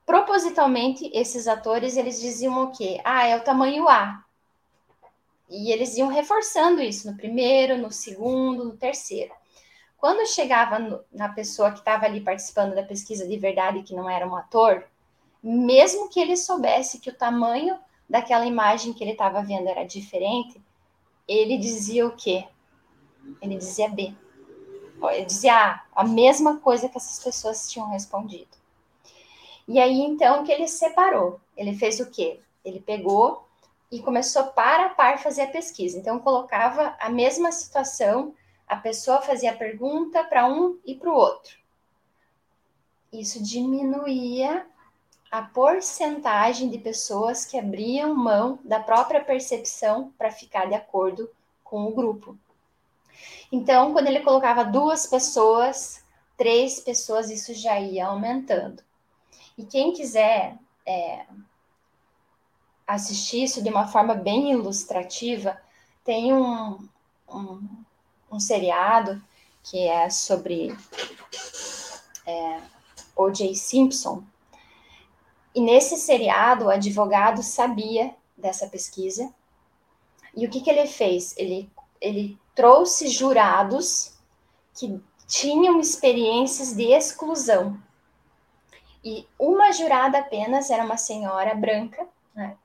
Propositalmente, 0.05 1.09
esses 1.13 1.47
atores, 1.47 1.97
eles 1.97 2.19
diziam 2.19 2.63
o 2.63 2.71
quê? 2.71 3.01
Ah, 3.03 3.25
é 3.25 3.35
o 3.35 3.43
tamanho 3.43 3.89
A. 3.89 4.23
E 5.49 5.71
eles 5.71 5.97
iam 5.97 6.07
reforçando 6.07 6.81
isso 6.81 7.09
no 7.09 7.17
primeiro, 7.17 7.77
no 7.77 7.91
segundo, 7.91 8.65
no 8.65 8.77
terceiro. 8.77 9.33
Quando 9.97 10.27
chegava 10.27 10.77
no, 10.77 11.03
na 11.11 11.29
pessoa 11.29 11.71
que 11.71 11.79
estava 11.79 12.05
ali 12.05 12.21
participando 12.21 12.75
da 12.75 12.83
pesquisa 12.83 13.27
de 13.27 13.37
verdade, 13.37 13.83
que 13.83 13.95
não 13.95 14.09
era 14.09 14.27
um 14.27 14.35
ator, 14.35 14.85
mesmo 15.41 16.09
que 16.09 16.19
ele 16.19 16.35
soubesse 16.35 16.99
que 16.99 17.09
o 17.09 17.15
tamanho 17.15 17.77
daquela 18.09 18.45
imagem 18.45 18.93
que 18.93 19.03
ele 19.03 19.11
estava 19.11 19.41
vendo 19.41 19.67
era 19.67 19.83
diferente, 19.83 20.61
ele 21.27 21.57
dizia 21.57 22.05
o 22.05 22.15
quê? 22.15 22.47
Ele 23.41 23.57
dizia 23.57 23.89
B. 23.89 24.13
Dizia 25.27 25.53
ah, 25.55 25.83
a 25.93 26.03
mesma 26.03 26.57
coisa 26.57 26.89
que 26.89 26.97
essas 26.97 27.23
pessoas 27.23 27.69
tinham 27.69 27.89
respondido. 27.89 28.55
E 29.67 29.79
aí, 29.79 29.99
então, 30.01 30.43
que 30.43 30.51
ele 30.51 30.67
separou. 30.67 31.39
Ele 31.57 31.75
fez 31.75 31.99
o 31.99 32.09
quê? 32.09 32.39
Ele 32.63 32.79
pegou 32.79 33.45
e 33.91 33.99
começou 34.01 34.45
para 34.45 34.87
a 34.87 34.89
par 34.89 35.19
fazer 35.19 35.43
a 35.43 35.47
pesquisa. 35.47 35.97
Então, 35.97 36.19
colocava 36.19 36.95
a 36.99 37.09
mesma 37.09 37.51
situação, 37.51 38.33
a 38.67 38.75
pessoa 38.75 39.21
fazia 39.21 39.51
a 39.51 39.55
pergunta 39.55 40.23
para 40.23 40.47
um 40.47 40.77
e 40.85 40.95
para 40.95 41.09
o 41.09 41.15
outro. 41.15 41.57
Isso 43.11 43.41
diminuía 43.41 44.65
a 45.31 45.41
porcentagem 45.41 46.69
de 46.69 46.77
pessoas 46.77 47.45
que 47.45 47.57
abriam 47.57 48.13
mão 48.15 48.59
da 48.63 48.79
própria 48.79 49.23
percepção 49.23 50.13
para 50.17 50.31
ficar 50.31 50.65
de 50.65 50.75
acordo 50.75 51.29
com 51.63 51.85
o 51.85 51.91
grupo. 51.91 52.37
Então, 53.51 53.93
quando 53.93 54.07
ele 54.07 54.21
colocava 54.21 54.63
duas 54.63 55.07
pessoas, 55.07 56.03
três 56.37 56.79
pessoas, 56.79 57.29
isso 57.29 57.53
já 57.53 57.79
ia 57.79 58.07
aumentando. 58.07 58.83
E 59.57 59.65
quem 59.65 59.93
quiser 59.93 60.57
é, 60.85 61.25
assistir 62.85 63.43
isso 63.43 63.63
de 63.63 63.69
uma 63.69 63.87
forma 63.87 64.13
bem 64.13 64.51
ilustrativa, 64.51 65.59
tem 66.03 66.33
um, 66.33 66.87
um, 67.27 67.67
um 68.31 68.39
seriado 68.39 69.21
que 69.63 69.87
é 69.87 70.09
sobre 70.09 70.75
é, 72.25 72.61
O.J. 73.15 73.55
Simpson. 73.55 74.23
E 75.53 75.61
nesse 75.61 75.97
seriado, 75.97 76.65
o 76.65 76.69
advogado 76.69 77.41
sabia 77.41 78.13
dessa 78.37 78.67
pesquisa. 78.67 79.33
E 80.35 80.45
o 80.45 80.49
que, 80.49 80.61
que 80.61 80.69
ele 80.69 80.85
fez? 80.85 81.33
Ele, 81.37 81.69
ele 82.01 82.37
trouxe 82.55 83.09
jurados 83.09 84.13
que 84.73 84.99
tinham 85.27 85.79
experiências 85.79 86.73
de 86.73 86.85
exclusão. 86.93 87.77
E 89.03 89.27
uma 89.37 89.71
jurada 89.71 90.17
apenas 90.19 90.69
era 90.69 90.83
uma 90.83 90.97
senhora 90.97 91.53
branca, 91.53 92.07
né? 92.33 92.57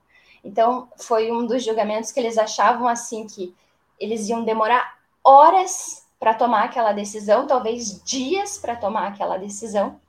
Então, 0.43 0.89
foi 0.97 1.31
um 1.31 1.45
dos 1.45 1.63
julgamentos 1.63 2.11
que 2.11 2.19
eles 2.19 2.37
achavam 2.37 2.87
assim 2.87 3.27
que 3.27 3.55
eles 3.99 4.27
iam 4.27 4.43
demorar 4.43 4.97
horas 5.23 6.07
para 6.19 6.33
tomar 6.33 6.63
aquela 6.63 6.93
decisão, 6.93 7.45
talvez 7.45 8.01
dias 8.03 8.57
para 8.57 8.75
tomar 8.75 9.07
aquela 9.07 9.37
decisão. 9.37 9.99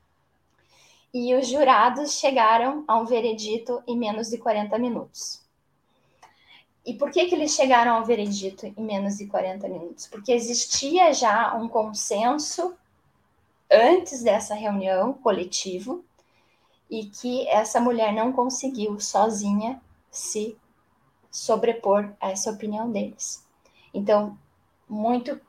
E 1.13 1.35
os 1.35 1.47
jurados 1.47 2.19
chegaram 2.19 2.85
a 2.89 2.97
um 2.97 3.05
veredito 3.05 3.83
em 3.87 3.99
menos 3.99 4.31
de 4.31 4.39
40 4.39 4.79
minutos. 4.79 5.42
E 6.85 6.95
por 6.95 7.11
que, 7.11 7.27
que 7.27 7.35
eles 7.35 7.55
chegaram 7.55 7.95
ao 7.95 8.05
veredito 8.05 8.67
em 8.67 8.75
menos 8.83 9.19
de 9.19 9.27
40 9.27 9.69
minutos? 9.69 10.09
Porque 10.09 10.33
existia 10.33 11.13
já 11.13 11.55
um 11.55 11.69
consenso 11.69 12.75
antes 13.71 14.23
dessa 14.23 14.55
reunião 14.55 15.13
coletivo 15.13 16.05
e 16.91 17.07
que 17.07 17.47
essa 17.49 17.81
mulher 17.81 18.13
não 18.13 18.33
conseguiu 18.33 19.01
sozinha 19.01 19.81
se 20.11 20.57
sobrepor 21.31 22.13
a 22.21 22.31
essa 22.31 22.51
opinião 22.51 22.91
deles. 22.91 23.47
Então, 23.95 24.37
muito 24.89 25.41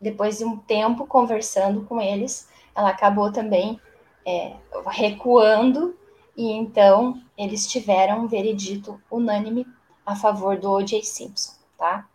depois 0.00 0.38
de 0.38 0.44
um 0.44 0.56
tempo 0.56 1.06
conversando 1.06 1.84
com 1.84 2.00
eles, 2.00 2.48
ela 2.74 2.90
acabou 2.90 3.32
também 3.32 3.80
é, 4.26 4.54
recuando 4.86 5.96
e 6.36 6.50
então 6.50 7.20
eles 7.36 7.66
tiveram 7.66 8.20
um 8.20 8.26
veredito 8.26 9.00
unânime 9.10 9.66
a 10.04 10.16
favor 10.16 10.58
do 10.58 10.70
O.J. 10.70 11.02
Simpson, 11.02 11.54
tá? 11.78 12.08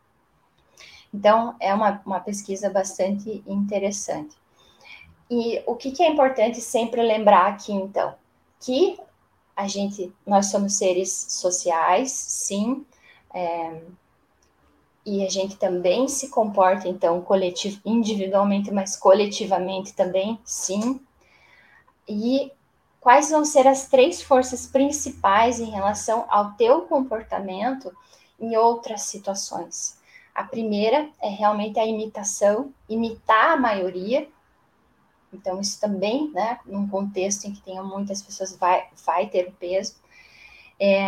Então, 1.13 1.55
é 1.59 1.73
uma, 1.73 2.01
uma 2.05 2.19
pesquisa 2.19 2.69
bastante 2.69 3.43
interessante. 3.47 4.35
E 5.29 5.61
o 5.65 5.75
que, 5.75 5.91
que 5.91 6.03
é 6.03 6.09
importante 6.09 6.61
sempre 6.61 7.01
lembrar 7.01 7.47
aqui, 7.47 7.73
então? 7.73 8.15
Que 8.59 8.99
a 9.55 9.67
gente, 9.67 10.13
nós 10.25 10.47
somos 10.47 10.77
seres 10.77 11.11
sociais, 11.29 12.11
sim, 12.11 12.85
é, 13.33 13.81
e 15.05 15.25
a 15.25 15.29
gente 15.29 15.55
também 15.55 16.07
se 16.07 16.29
comporta, 16.29 16.87
então, 16.87 17.21
coletivo, 17.21 17.79
individualmente, 17.85 18.71
mas 18.71 18.95
coletivamente 18.95 19.93
também, 19.93 20.39
sim. 20.43 20.99
E 22.07 22.51
quais 23.07 23.29
vão 23.29 23.45
ser 23.45 23.65
as 23.65 23.87
três 23.87 24.21
forças 24.21 24.67
principais 24.67 25.61
em 25.61 25.69
relação 25.69 26.25
ao 26.27 26.51
teu 26.55 26.81
comportamento 26.81 27.89
em 28.37 28.57
outras 28.57 29.03
situações? 29.03 29.97
A 30.35 30.43
primeira 30.43 31.09
é 31.21 31.29
realmente 31.29 31.79
a 31.79 31.85
imitação, 31.85 32.73
imitar 32.89 33.51
a 33.51 33.55
maioria, 33.55 34.27
então, 35.31 35.61
isso 35.61 35.79
também, 35.79 36.29
né, 36.31 36.59
num 36.65 36.85
contexto 36.85 37.45
em 37.45 37.53
que 37.53 37.61
tenha 37.61 37.81
muitas 37.81 38.21
pessoas, 38.21 38.57
vai, 38.57 38.89
vai 39.05 39.27
ter 39.27 39.53
peso. 39.53 39.95
É, 40.77 41.07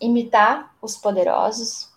imitar 0.00 0.74
os 0.82 0.96
poderosos. 0.96 1.92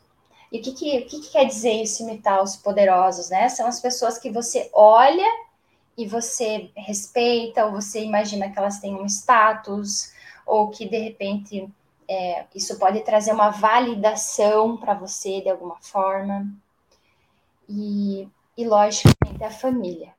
E 0.51 0.59
o 0.59 0.61
que, 0.61 0.73
que, 0.73 0.97
o 0.99 1.05
que, 1.07 1.21
que 1.21 1.31
quer 1.31 1.45
dizer 1.45 1.73
isso, 1.73 2.03
imitar 2.03 2.43
os 2.43 2.55
poderosos, 2.55 3.31
né? 3.31 3.49
São 3.49 3.65
as 3.65 3.79
pessoas 3.79 4.19
que 4.19 4.29
você 4.29 4.69
olha 4.73 5.48
e 5.97 6.07
você 6.07 6.71
respeita, 6.75 7.65
ou 7.65 7.71
você 7.71 8.03
imagina 8.03 8.49
que 8.49 8.57
elas 8.57 8.79
têm 8.79 8.95
um 8.95 9.05
status, 9.05 10.13
ou 10.45 10.69
que 10.69 10.87
de 10.87 10.97
repente 10.97 11.69
é, 12.07 12.45
isso 12.55 12.79
pode 12.79 13.01
trazer 13.01 13.31
uma 13.31 13.49
validação 13.49 14.77
para 14.77 14.93
você 14.93 15.41
de 15.41 15.49
alguma 15.49 15.77
forma. 15.81 16.47
E, 17.67 18.27
e 18.57 18.65
logicamente 18.65 19.43
a 19.43 19.51
família 19.51 20.13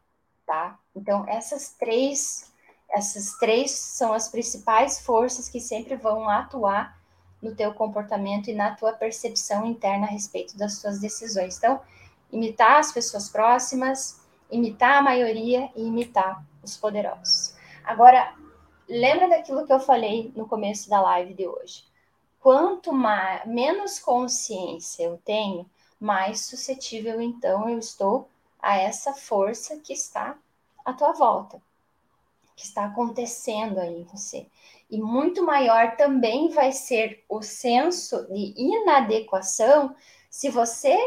tá? 0.50 0.76
Então, 0.96 1.24
essas 1.28 1.76
três, 1.78 2.50
essas 2.90 3.38
três 3.38 3.70
são 3.70 4.12
as 4.12 4.28
principais 4.28 4.98
forças 4.98 5.48
que 5.48 5.60
sempre 5.60 5.94
vão 5.94 6.28
atuar 6.28 6.98
no 7.40 7.54
teu 7.54 7.72
comportamento 7.72 8.50
e 8.50 8.54
na 8.54 8.74
tua 8.74 8.92
percepção 8.92 9.64
interna 9.64 10.08
a 10.08 10.10
respeito 10.10 10.58
das 10.58 10.74
suas 10.78 10.98
decisões. 10.98 11.56
Então, 11.56 11.80
imitar 12.32 12.80
as 12.80 12.90
pessoas 12.90 13.28
próximas, 13.28 14.19
imitar 14.50 14.98
a 14.98 15.02
maioria 15.02 15.70
e 15.76 15.82
imitar 15.82 16.44
os 16.62 16.76
poderosos. 16.76 17.54
Agora, 17.84 18.34
lembra 18.88 19.28
daquilo 19.28 19.66
que 19.66 19.72
eu 19.72 19.80
falei 19.80 20.32
no 20.34 20.46
começo 20.46 20.88
da 20.88 21.00
live 21.00 21.34
de 21.34 21.46
hoje? 21.46 21.84
Quanto 22.40 22.92
mais, 22.92 23.44
menos 23.46 23.98
consciência 23.98 25.04
eu 25.04 25.20
tenho, 25.24 25.68
mais 26.00 26.46
suscetível 26.46 27.20
então 27.20 27.68
eu 27.68 27.78
estou 27.78 28.28
a 28.58 28.78
essa 28.78 29.12
força 29.12 29.78
que 29.78 29.92
está 29.92 30.36
à 30.84 30.92
tua 30.92 31.12
volta, 31.12 31.60
que 32.56 32.64
está 32.64 32.86
acontecendo 32.86 33.78
aí 33.78 34.00
em 34.00 34.04
você. 34.04 34.46
E 34.90 34.98
muito 34.98 35.44
maior 35.44 35.96
também 35.96 36.48
vai 36.48 36.72
ser 36.72 37.24
o 37.28 37.42
senso 37.42 38.26
de 38.26 38.54
inadequação 38.56 39.94
se 40.28 40.48
você 40.48 40.98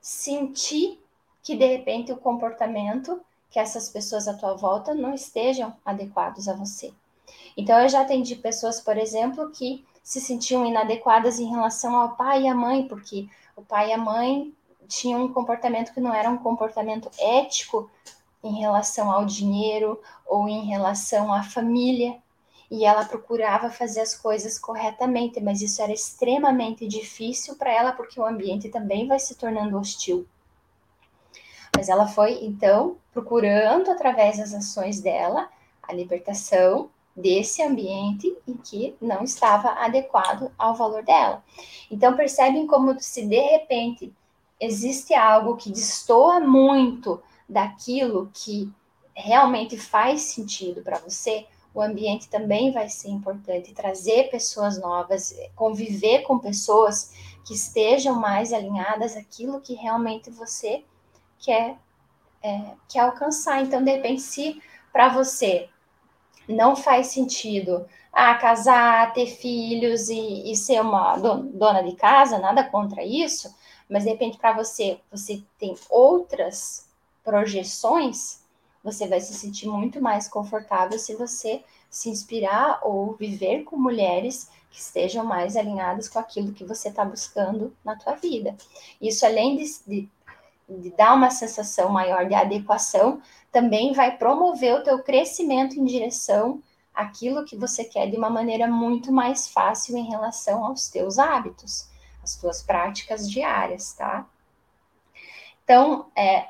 sentir 0.00 1.00
que 1.46 1.54
de 1.54 1.64
repente 1.64 2.10
o 2.10 2.16
comportamento 2.16 3.20
que 3.48 3.60
essas 3.60 3.88
pessoas 3.88 4.26
à 4.26 4.34
tua 4.34 4.54
volta 4.54 4.92
não 4.92 5.14
estejam 5.14 5.72
adequados 5.84 6.48
a 6.48 6.54
você. 6.54 6.92
Então 7.56 7.78
eu 7.78 7.88
já 7.88 8.00
atendi 8.00 8.34
pessoas, 8.34 8.80
por 8.80 8.98
exemplo, 8.98 9.48
que 9.52 9.86
se 10.02 10.20
sentiam 10.20 10.66
inadequadas 10.66 11.38
em 11.38 11.48
relação 11.48 11.94
ao 11.94 12.16
pai 12.16 12.42
e 12.42 12.48
à 12.48 12.54
mãe, 12.54 12.88
porque 12.88 13.28
o 13.54 13.62
pai 13.62 13.90
e 13.90 13.92
a 13.92 13.96
mãe 13.96 14.52
tinha 14.88 15.16
um 15.16 15.32
comportamento 15.32 15.94
que 15.94 16.00
não 16.00 16.12
era 16.12 16.28
um 16.28 16.36
comportamento 16.36 17.08
ético 17.16 17.88
em 18.42 18.58
relação 18.58 19.08
ao 19.08 19.24
dinheiro 19.24 20.02
ou 20.26 20.48
em 20.48 20.64
relação 20.64 21.32
à 21.32 21.44
família. 21.44 22.18
E 22.68 22.84
ela 22.84 23.04
procurava 23.04 23.70
fazer 23.70 24.00
as 24.00 24.16
coisas 24.16 24.58
corretamente, 24.58 25.40
mas 25.40 25.62
isso 25.62 25.80
era 25.80 25.92
extremamente 25.92 26.88
difícil 26.88 27.54
para 27.54 27.72
ela 27.72 27.92
porque 27.92 28.18
o 28.18 28.26
ambiente 28.26 28.68
também 28.68 29.06
vai 29.06 29.20
se 29.20 29.36
tornando 29.36 29.78
hostil. 29.78 30.26
Mas 31.76 31.88
ela 31.88 32.06
foi 32.06 32.44
então 32.44 32.96
procurando 33.12 33.90
através 33.90 34.38
das 34.38 34.54
ações 34.54 35.00
dela 35.00 35.48
a 35.82 35.92
libertação 35.92 36.90
desse 37.14 37.62
ambiente 37.62 38.34
em 38.46 38.54
que 38.54 38.96
não 39.00 39.22
estava 39.22 39.70
adequado 39.70 40.50
ao 40.58 40.74
valor 40.74 41.02
dela. 41.02 41.42
Então 41.90 42.16
percebem 42.16 42.66
como 42.66 42.98
se 43.00 43.26
de 43.26 43.40
repente 43.40 44.12
existe 44.58 45.14
algo 45.14 45.56
que 45.56 45.70
destoa 45.70 46.40
muito 46.40 47.22
daquilo 47.48 48.30
que 48.32 48.70
realmente 49.14 49.78
faz 49.78 50.22
sentido 50.22 50.82
para 50.82 50.98
você, 50.98 51.46
o 51.74 51.80
ambiente 51.80 52.28
também 52.28 52.72
vai 52.72 52.88
ser 52.88 53.08
importante. 53.08 53.74
Trazer 53.74 54.30
pessoas 54.30 54.80
novas, 54.80 55.34
conviver 55.54 56.22
com 56.22 56.38
pessoas 56.38 57.12
que 57.44 57.54
estejam 57.54 58.18
mais 58.18 58.52
alinhadas 58.52 59.14
àquilo 59.14 59.60
que 59.60 59.74
realmente 59.74 60.30
você 60.30 60.84
quer, 61.38 61.76
é, 62.42 62.72
quer 62.88 63.00
alcançar. 63.00 63.62
Então, 63.62 63.82
de 63.82 63.90
repente, 63.90 64.22
se 64.22 64.60
para 64.92 65.08
você 65.08 65.68
não 66.48 66.76
faz 66.76 67.08
sentido 67.08 67.86
ah, 68.12 68.34
casar, 68.36 69.12
ter 69.12 69.26
filhos 69.26 70.08
e, 70.08 70.50
e 70.50 70.56
ser 70.56 70.80
uma 70.80 71.16
dona 71.18 71.82
de 71.82 71.94
casa, 71.96 72.38
nada 72.38 72.64
contra 72.64 73.04
isso, 73.04 73.54
mas 73.88 74.04
de 74.04 74.10
repente 74.10 74.38
para 74.38 74.52
você, 74.52 74.98
você 75.10 75.42
tem 75.58 75.74
outras 75.90 76.88
projeções, 77.22 78.42
você 78.82 79.06
vai 79.06 79.20
se 79.20 79.34
sentir 79.34 79.68
muito 79.68 80.00
mais 80.00 80.28
confortável 80.28 80.98
se 80.98 81.14
você 81.14 81.62
se 81.90 82.08
inspirar 82.08 82.80
ou 82.82 83.14
viver 83.14 83.64
com 83.64 83.76
mulheres 83.76 84.50
que 84.70 84.80
estejam 84.80 85.24
mais 85.24 85.56
alinhadas 85.56 86.08
com 86.08 86.18
aquilo 86.18 86.52
que 86.52 86.64
você 86.64 86.88
está 86.88 87.04
buscando 87.04 87.74
na 87.84 87.96
tua 87.96 88.14
vida. 88.14 88.54
Isso, 89.00 89.24
além 89.24 89.56
de, 89.56 89.64
de, 89.86 90.08
de, 90.68 90.90
dar 90.90 91.14
uma 91.14 91.30
sensação 91.30 91.88
maior 91.88 92.26
de 92.26 92.34
adequação, 92.34 93.20
também 93.50 93.92
vai 93.92 94.16
promover 94.16 94.74
o 94.74 94.82
teu 94.82 95.02
crescimento 95.02 95.78
em 95.78 95.84
direção 95.84 96.62
aquilo 96.94 97.44
que 97.44 97.56
você 97.56 97.84
quer 97.84 98.10
de 98.10 98.16
uma 98.16 98.30
maneira 98.30 98.66
muito 98.66 99.12
mais 99.12 99.48
fácil 99.48 99.96
em 99.96 100.08
relação 100.08 100.64
aos 100.64 100.88
teus 100.88 101.18
hábitos, 101.18 101.88
as 102.22 102.36
tuas 102.36 102.62
práticas 102.62 103.30
diárias, 103.30 103.92
tá? 103.92 104.26
Então, 105.62 106.06
é, 106.16 106.48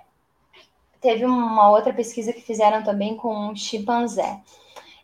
teve 1.00 1.24
uma 1.24 1.70
outra 1.70 1.92
pesquisa 1.92 2.32
que 2.32 2.40
fizeram 2.40 2.84
também 2.84 3.16
com 3.16 3.50
um 3.50 3.56
chimpanzé. 3.56 4.40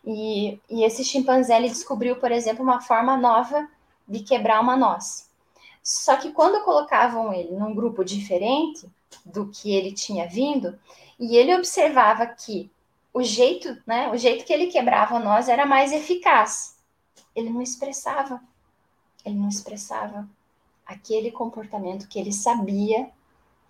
E, 0.05 0.59
e 0.69 0.83
esse 0.83 1.03
chimpanzé 1.03 1.57
ele 1.57 1.69
descobriu, 1.69 2.15
por 2.17 2.31
exemplo, 2.31 2.63
uma 2.63 2.81
forma 2.81 3.17
nova 3.17 3.67
de 4.07 4.19
quebrar 4.19 4.61
uma 4.61 4.77
noz. 4.77 5.29
Só 5.81 6.15
que 6.15 6.31
quando 6.31 6.63
colocavam 6.63 7.33
ele 7.33 7.51
num 7.51 7.73
grupo 7.75 8.03
diferente 8.03 8.89
do 9.25 9.47
que 9.47 9.73
ele 9.73 9.91
tinha 9.91 10.27
vindo, 10.27 10.77
e 11.19 11.35
ele 11.35 11.55
observava 11.55 12.25
que 12.27 12.71
o 13.13 13.21
jeito, 13.21 13.77
né, 13.85 14.09
o 14.09 14.17
jeito 14.17 14.43
que 14.43 14.51
ele 14.51 14.67
quebrava 14.67 15.19
noz 15.19 15.47
era 15.47 15.65
mais 15.65 15.91
eficaz. 15.91 16.75
Ele 17.35 17.49
não 17.49 17.61
expressava, 17.61 18.41
ele 19.23 19.35
não 19.35 19.49
expressava 19.49 20.27
aquele 20.85 21.31
comportamento 21.31 22.07
que 22.07 22.19
ele 22.19 22.33
sabia, 22.33 23.09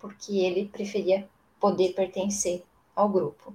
porque 0.00 0.38
ele 0.38 0.68
preferia 0.68 1.28
poder 1.60 1.92
pertencer 1.94 2.62
ao 2.94 3.08
grupo. 3.08 3.54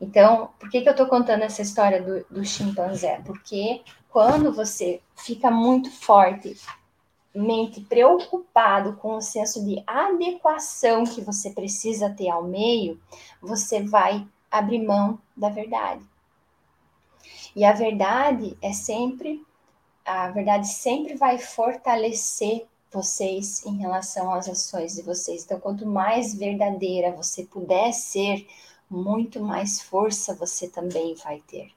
Então, 0.00 0.50
por 0.58 0.70
que, 0.70 0.82
que 0.82 0.88
eu 0.88 0.92
estou 0.92 1.06
contando 1.06 1.42
essa 1.42 1.62
história 1.62 2.02
do, 2.02 2.24
do 2.30 2.44
chimpanzé? 2.44 3.20
Porque 3.24 3.82
quando 4.10 4.52
você 4.52 5.00
fica 5.16 5.50
muito 5.50 5.90
forte, 5.90 6.56
mente 7.36 7.80
preocupado 7.80 8.94
com 8.94 9.16
o 9.16 9.20
senso 9.20 9.64
de 9.64 9.82
adequação 9.86 11.04
que 11.04 11.20
você 11.20 11.50
precisa 11.50 12.10
ter 12.10 12.28
ao 12.28 12.42
meio, 12.42 13.00
você 13.40 13.82
vai 13.82 14.26
abrir 14.50 14.84
mão 14.84 15.18
da 15.36 15.48
verdade. 15.48 16.04
E 17.54 17.64
a 17.64 17.72
verdade 17.72 18.56
é 18.62 18.72
sempre, 18.72 19.44
a 20.04 20.30
verdade 20.30 20.68
sempre 20.68 21.14
vai 21.14 21.38
fortalecer 21.38 22.66
vocês 22.92 23.64
em 23.66 23.76
relação 23.76 24.32
às 24.32 24.48
ações 24.48 24.94
de 24.94 25.02
vocês. 25.02 25.44
Então, 25.44 25.60
quanto 25.60 25.86
mais 25.86 26.34
verdadeira 26.34 27.12
você 27.12 27.44
puder 27.44 27.92
ser, 27.92 28.46
muito 28.88 29.40
mais 29.40 29.80
força 29.80 30.34
você 30.34 30.68
também 30.68 31.14
vai 31.14 31.40
ter. 31.46 31.75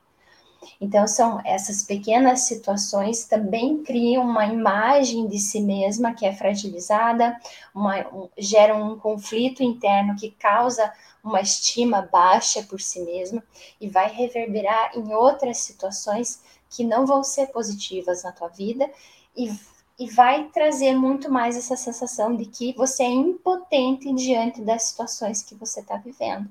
Então, 0.80 1.08
são 1.08 1.42
essas 1.46 1.84
pequenas 1.84 2.42
situações 2.42 3.26
também 3.26 3.84
criam 3.84 4.24
uma 4.24 4.46
imagem 4.46 5.28
de 5.28 5.40
si 5.40 5.62
mesma 5.62 6.14
que 6.14 6.26
é 6.26 6.34
fragilizada, 6.34 7.38
uma, 7.74 8.00
um, 8.10 8.30
geram 8.38 8.92
um 8.92 8.98
conflito 8.98 9.64
interno 9.64 10.16
que 10.16 10.32
causa 10.32 10.92
uma 11.24 11.42
estima 11.42 12.02
baixa 12.02 12.64
por 12.64 12.80
si 12.80 13.02
mesma 13.02 13.44
e 13.80 13.90
vai 13.90 14.10
reverberar 14.10 14.98
em 14.98 15.14
outras 15.14 15.58
situações 15.58 16.42
que 16.70 16.84
não 16.84 17.06
vão 17.06 17.24
ser 17.24 17.48
positivas 17.48 18.24
na 18.24 18.32
tua 18.32 18.48
vida 18.48 18.90
e, 19.36 19.52
e 19.98 20.10
vai 20.10 20.46
trazer 20.46 20.96
muito 20.96 21.32
mais 21.32 21.58
essa 21.58 21.76
sensação 21.76 22.36
de 22.36 22.46
que 22.46 22.74
você 22.74 23.04
é 23.04 23.10
impotente 23.10 24.14
diante 24.14 24.62
das 24.62 24.84
situações 24.84 25.42
que 25.42 25.56
você 25.56 25.82
está 25.82 25.98
vivendo. 25.98 26.50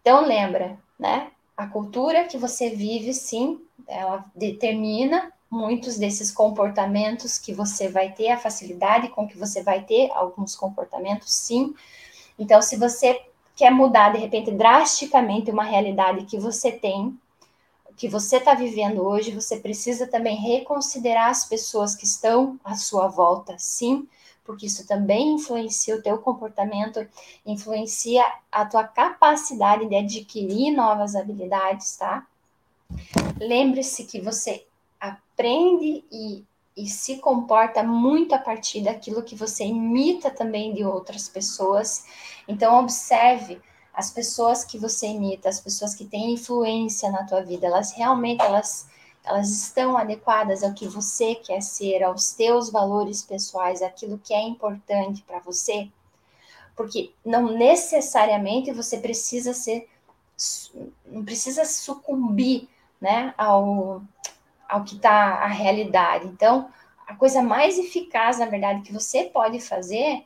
Então 0.00 0.24
lembra, 0.24 0.78
né? 0.98 1.30
A 1.58 1.66
cultura 1.66 2.22
que 2.22 2.38
você 2.38 2.70
vive, 2.70 3.12
sim, 3.12 3.60
ela 3.88 4.24
determina 4.32 5.32
muitos 5.50 5.98
desses 5.98 6.30
comportamentos 6.30 7.36
que 7.36 7.52
você 7.52 7.88
vai 7.88 8.12
ter, 8.12 8.28
a 8.28 8.38
facilidade 8.38 9.08
com 9.08 9.26
que 9.26 9.36
você 9.36 9.60
vai 9.60 9.82
ter 9.82 10.08
alguns 10.12 10.54
comportamentos, 10.54 11.32
sim. 11.32 11.74
Então, 12.38 12.62
se 12.62 12.76
você 12.76 13.20
quer 13.56 13.72
mudar 13.72 14.12
de 14.12 14.18
repente 14.18 14.52
drasticamente 14.52 15.50
uma 15.50 15.64
realidade 15.64 16.26
que 16.26 16.38
você 16.38 16.70
tem, 16.70 17.18
que 17.96 18.08
você 18.08 18.36
está 18.36 18.54
vivendo 18.54 19.02
hoje, 19.02 19.32
você 19.32 19.56
precisa 19.56 20.06
também 20.06 20.36
reconsiderar 20.36 21.28
as 21.30 21.44
pessoas 21.44 21.96
que 21.96 22.04
estão 22.04 22.56
à 22.62 22.76
sua 22.76 23.08
volta, 23.08 23.56
sim, 23.58 24.06
porque 24.48 24.64
isso 24.64 24.86
também 24.86 25.34
influencia 25.34 25.94
o 25.94 26.00
teu 26.00 26.16
comportamento, 26.16 27.06
influencia 27.44 28.24
a 28.50 28.64
tua 28.64 28.82
capacidade 28.82 29.86
de 29.86 29.94
adquirir 29.94 30.70
novas 30.74 31.14
habilidades, 31.14 31.98
tá? 31.98 32.26
Lembre-se 33.38 34.04
que 34.04 34.18
você 34.22 34.64
aprende 34.98 36.02
e, 36.10 36.42
e 36.74 36.86
se 36.88 37.18
comporta 37.18 37.82
muito 37.82 38.34
a 38.34 38.38
partir 38.38 38.80
daquilo 38.80 39.22
que 39.22 39.36
você 39.36 39.64
imita 39.66 40.30
também 40.30 40.72
de 40.72 40.82
outras 40.82 41.28
pessoas. 41.28 42.06
Então 42.48 42.80
observe 42.80 43.60
as 43.92 44.10
pessoas 44.10 44.64
que 44.64 44.78
você 44.78 45.08
imita, 45.08 45.50
as 45.50 45.60
pessoas 45.60 45.94
que 45.94 46.06
têm 46.06 46.32
influência 46.32 47.10
na 47.10 47.24
tua 47.24 47.42
vida, 47.42 47.66
elas 47.66 47.92
realmente 47.92 48.40
elas 48.40 48.88
elas 49.28 49.50
estão 49.50 49.96
adequadas 49.96 50.62
ao 50.62 50.72
que 50.72 50.88
você 50.88 51.34
quer 51.34 51.60
ser, 51.60 52.02
aos 52.02 52.32
teus 52.32 52.70
valores 52.70 53.22
pessoais, 53.22 53.82
aquilo 53.82 54.18
que 54.18 54.32
é 54.32 54.42
importante 54.42 55.22
para 55.22 55.38
você? 55.38 55.88
Porque 56.74 57.12
não 57.24 57.52
necessariamente 57.52 58.72
você 58.72 58.98
precisa 58.98 59.52
ser, 59.52 59.88
não 61.06 61.24
precisa 61.24 61.64
sucumbir, 61.64 62.68
né, 63.00 63.34
ao, 63.36 64.02
ao 64.68 64.84
que 64.84 64.96
está 64.96 65.34
a 65.34 65.46
realidade. 65.46 66.26
Então, 66.26 66.68
a 67.06 67.14
coisa 67.14 67.42
mais 67.42 67.78
eficaz, 67.78 68.38
na 68.38 68.46
verdade, 68.46 68.82
que 68.82 68.92
você 68.92 69.24
pode 69.24 69.60
fazer 69.60 70.24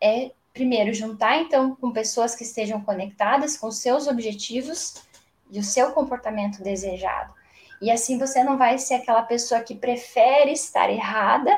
é 0.00 0.32
primeiro 0.52 0.92
juntar 0.92 1.38
então 1.38 1.76
com 1.76 1.92
pessoas 1.92 2.34
que 2.34 2.42
estejam 2.42 2.80
conectadas 2.80 3.56
com 3.56 3.70
seus 3.70 4.08
objetivos 4.08 5.02
e 5.50 5.58
o 5.58 5.62
seu 5.62 5.92
comportamento 5.92 6.62
desejado. 6.62 7.37
E 7.80 7.90
assim 7.90 8.18
você 8.18 8.42
não 8.42 8.56
vai 8.56 8.78
ser 8.78 8.94
aquela 8.94 9.22
pessoa 9.22 9.60
que 9.60 9.74
prefere 9.74 10.52
estar 10.52 10.90
errada 10.90 11.56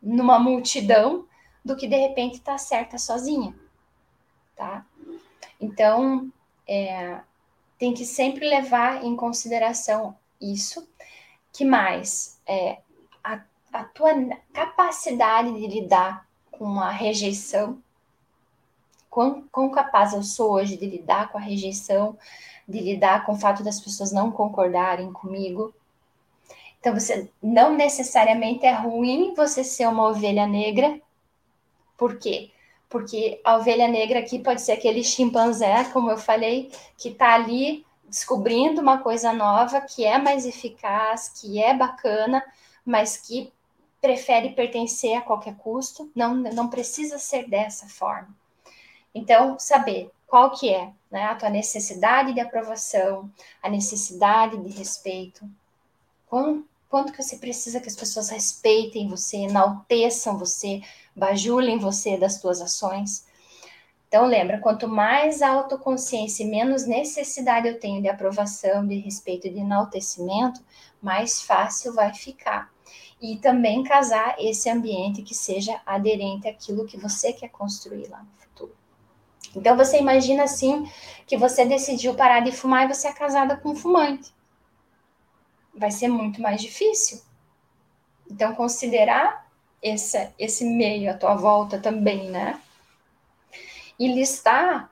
numa 0.00 0.38
multidão 0.38 1.26
do 1.64 1.76
que 1.76 1.86
de 1.86 1.96
repente 1.96 2.34
estar 2.34 2.52
tá 2.52 2.58
certa 2.58 2.98
sozinha, 2.98 3.54
tá? 4.56 4.86
Então, 5.60 6.32
é, 6.66 7.20
tem 7.78 7.92
que 7.92 8.04
sempre 8.04 8.48
levar 8.48 9.04
em 9.04 9.16
consideração 9.16 10.16
isso. 10.40 10.88
Que 11.52 11.64
mais? 11.64 12.40
É, 12.46 12.78
a, 13.22 13.40
a 13.72 13.84
tua 13.84 14.12
capacidade 14.52 15.52
de 15.52 15.66
lidar 15.66 16.26
com 16.50 16.80
a 16.80 16.90
rejeição. 16.90 17.82
Quão, 19.10 19.44
quão 19.50 19.70
capaz 19.70 20.12
eu 20.12 20.22
sou 20.22 20.52
hoje 20.52 20.76
de 20.76 20.86
lidar 20.86 21.30
com 21.30 21.38
a 21.38 21.40
rejeição, 21.40 22.16
de 22.68 22.80
lidar 22.80 23.24
com 23.24 23.32
o 23.32 23.38
fato 23.38 23.62
das 23.62 23.80
pessoas 23.80 24.12
não 24.12 24.30
concordarem 24.30 25.10
comigo. 25.12 25.74
Então, 26.78 26.94
você 26.94 27.28
não 27.42 27.74
necessariamente 27.74 28.66
é 28.66 28.72
ruim 28.72 29.34
você 29.34 29.64
ser 29.64 29.88
uma 29.88 30.08
ovelha 30.08 30.46
negra. 30.46 31.00
Por 31.96 32.18
quê? 32.18 32.50
Porque 32.88 33.40
a 33.42 33.56
ovelha 33.56 33.88
negra 33.88 34.20
aqui 34.20 34.38
pode 34.38 34.60
ser 34.60 34.72
aquele 34.72 35.02
chimpanzé, 35.02 35.84
como 35.92 36.10
eu 36.10 36.18
falei, 36.18 36.70
que 36.96 37.08
está 37.08 37.34
ali 37.34 37.84
descobrindo 38.08 38.80
uma 38.80 38.98
coisa 38.98 39.32
nova, 39.32 39.80
que 39.80 40.04
é 40.04 40.18
mais 40.18 40.46
eficaz, 40.46 41.28
que 41.28 41.62
é 41.62 41.74
bacana, 41.74 42.42
mas 42.84 43.16
que 43.16 43.52
prefere 44.00 44.50
pertencer 44.50 45.16
a 45.16 45.22
qualquer 45.22 45.56
custo. 45.56 46.10
Não, 46.14 46.34
não 46.34 46.68
precisa 46.68 47.18
ser 47.18 47.48
dessa 47.48 47.86
forma. 47.88 48.28
Então, 49.14 49.58
saber 49.58 50.10
qual 50.26 50.52
que 50.52 50.72
é 50.72 50.92
né, 51.10 51.24
a 51.24 51.34
tua 51.34 51.50
necessidade 51.50 52.32
de 52.32 52.40
aprovação, 52.40 53.30
a 53.62 53.68
necessidade 53.68 54.56
de 54.58 54.70
respeito, 54.70 55.48
quanto, 56.26 56.68
quanto 56.88 57.12
que 57.12 57.22
você 57.22 57.36
precisa 57.36 57.80
que 57.80 57.88
as 57.88 57.96
pessoas 57.96 58.28
respeitem 58.28 59.08
você, 59.08 59.38
enalteçam 59.38 60.38
você, 60.38 60.82
bajulem 61.16 61.78
você 61.78 62.16
das 62.16 62.40
tuas 62.40 62.60
ações. 62.60 63.26
Então 64.08 64.26
lembra, 64.26 64.58
quanto 64.58 64.88
mais 64.88 65.42
autoconsciência 65.42 66.42
e 66.42 66.46
menos 66.46 66.86
necessidade 66.86 67.68
eu 67.68 67.78
tenho 67.78 68.00
de 68.00 68.08
aprovação, 68.08 68.86
de 68.86 68.96
respeito, 68.96 69.50
de 69.50 69.58
enaltecimento, 69.58 70.62
mais 71.00 71.42
fácil 71.42 71.92
vai 71.92 72.14
ficar. 72.14 72.72
E 73.20 73.36
também 73.36 73.82
casar 73.82 74.36
esse 74.38 74.70
ambiente 74.70 75.22
que 75.22 75.34
seja 75.34 75.80
aderente 75.84 76.48
àquilo 76.48 76.86
que 76.86 76.96
você 76.96 77.32
quer 77.32 77.48
construir 77.48 78.08
lá 78.08 78.20
no. 78.20 78.38
Então 79.54 79.76
você 79.76 79.98
imagina 79.98 80.44
assim 80.44 80.90
que 81.26 81.36
você 81.36 81.64
decidiu 81.64 82.14
parar 82.14 82.40
de 82.40 82.52
fumar 82.52 82.84
e 82.84 82.94
você 82.94 83.08
é 83.08 83.12
casada 83.12 83.56
com 83.56 83.70
um 83.70 83.76
fumante. 83.76 84.32
Vai 85.74 85.90
ser 85.90 86.08
muito 86.08 86.40
mais 86.40 86.60
difícil. 86.60 87.20
Então 88.30 88.54
considerar 88.54 89.46
esse, 89.82 90.28
esse 90.38 90.64
meio 90.64 91.10
à 91.10 91.14
tua 91.14 91.34
volta 91.34 91.78
também, 91.78 92.30
né? 92.30 92.60
E 93.98 94.12
listar, 94.12 94.90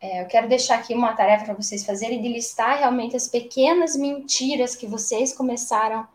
é, 0.00 0.22
eu 0.22 0.26
quero 0.26 0.48
deixar 0.48 0.78
aqui 0.78 0.94
uma 0.94 1.12
tarefa 1.12 1.46
para 1.46 1.54
vocês 1.54 1.84
fazerem 1.84 2.22
de 2.22 2.28
listar 2.28 2.78
realmente 2.78 3.16
as 3.16 3.28
pequenas 3.28 3.96
mentiras 3.96 4.76
que 4.76 4.86
vocês 4.86 5.32
começaram 5.32 6.06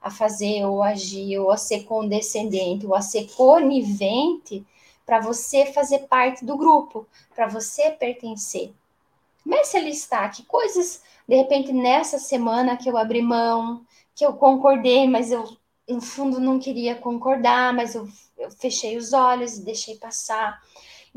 a 0.00 0.10
fazer 0.10 0.64
ou 0.64 0.82
agir, 0.82 1.38
ou 1.38 1.50
a 1.50 1.56
ser 1.56 1.84
condescendente, 1.84 2.86
ou 2.86 2.94
a 2.94 3.00
ser 3.00 3.28
conivente 3.32 4.64
para 5.08 5.20
você 5.20 5.64
fazer 5.72 6.00
parte 6.00 6.44
do 6.44 6.54
grupo, 6.54 7.08
para 7.34 7.48
você 7.48 7.90
pertencer. 7.90 8.74
Comece 9.42 9.78
a 9.78 9.80
listar 9.80 10.30
que 10.30 10.42
coisas, 10.42 11.02
de 11.26 11.34
repente, 11.34 11.72
nessa 11.72 12.18
semana 12.18 12.76
que 12.76 12.90
eu 12.90 12.98
abri 12.98 13.22
mão, 13.22 13.86
que 14.14 14.26
eu 14.26 14.34
concordei, 14.34 15.08
mas 15.08 15.32
eu, 15.32 15.48
no 15.88 16.02
fundo, 16.02 16.38
não 16.38 16.58
queria 16.58 16.94
concordar, 16.94 17.72
mas 17.72 17.94
eu, 17.94 18.06
eu 18.36 18.50
fechei 18.50 18.98
os 18.98 19.14
olhos 19.14 19.56
e 19.56 19.64
deixei 19.64 19.96
passar. 19.96 20.60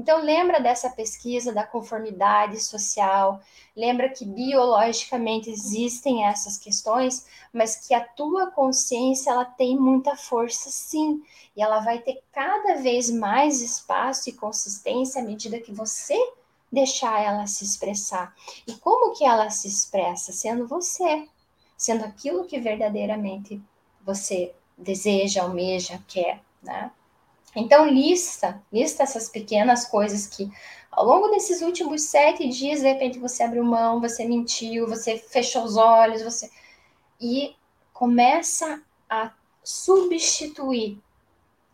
Então, 0.01 0.19
lembra 0.19 0.59
dessa 0.59 0.89
pesquisa 0.89 1.53
da 1.53 1.63
conformidade 1.63 2.59
social, 2.59 3.39
lembra 3.77 4.09
que 4.09 4.25
biologicamente 4.25 5.47
existem 5.47 6.25
essas 6.25 6.57
questões, 6.57 7.27
mas 7.53 7.75
que 7.75 7.93
a 7.93 8.03
tua 8.03 8.49
consciência 8.49 9.29
ela 9.29 9.45
tem 9.45 9.77
muita 9.77 10.15
força 10.15 10.71
sim, 10.71 11.23
e 11.55 11.61
ela 11.61 11.81
vai 11.81 11.99
ter 11.99 12.19
cada 12.31 12.77
vez 12.77 13.11
mais 13.11 13.61
espaço 13.61 14.27
e 14.27 14.33
consistência 14.33 15.21
à 15.21 15.23
medida 15.23 15.59
que 15.59 15.71
você 15.71 16.17
deixar 16.71 17.21
ela 17.21 17.45
se 17.45 17.63
expressar. 17.63 18.33
E 18.65 18.73
como 18.73 19.13
que 19.13 19.23
ela 19.23 19.51
se 19.51 19.67
expressa? 19.67 20.31
Sendo 20.31 20.67
você, 20.67 21.27
sendo 21.77 22.05
aquilo 22.05 22.45
que 22.45 22.59
verdadeiramente 22.59 23.61
você 24.03 24.51
deseja, 24.75 25.43
almeja, 25.43 26.03
quer, 26.07 26.41
né? 26.63 26.91
Então, 27.55 27.85
lista, 27.85 28.61
lista 28.71 29.03
essas 29.03 29.27
pequenas 29.29 29.85
coisas 29.85 30.27
que 30.27 30.49
ao 30.91 31.05
longo 31.05 31.29
desses 31.29 31.61
últimos 31.61 32.03
sete 32.03 32.47
dias, 32.49 32.81
de 32.81 32.87
repente 32.87 33.17
você 33.17 33.43
abriu 33.43 33.63
mão, 33.63 34.01
você 34.01 34.25
mentiu, 34.25 34.87
você 34.87 35.17
fechou 35.17 35.63
os 35.63 35.77
olhos, 35.77 36.21
você. 36.21 36.49
E 37.19 37.55
começa 37.93 38.81
a 39.09 39.31
substituir 39.63 40.99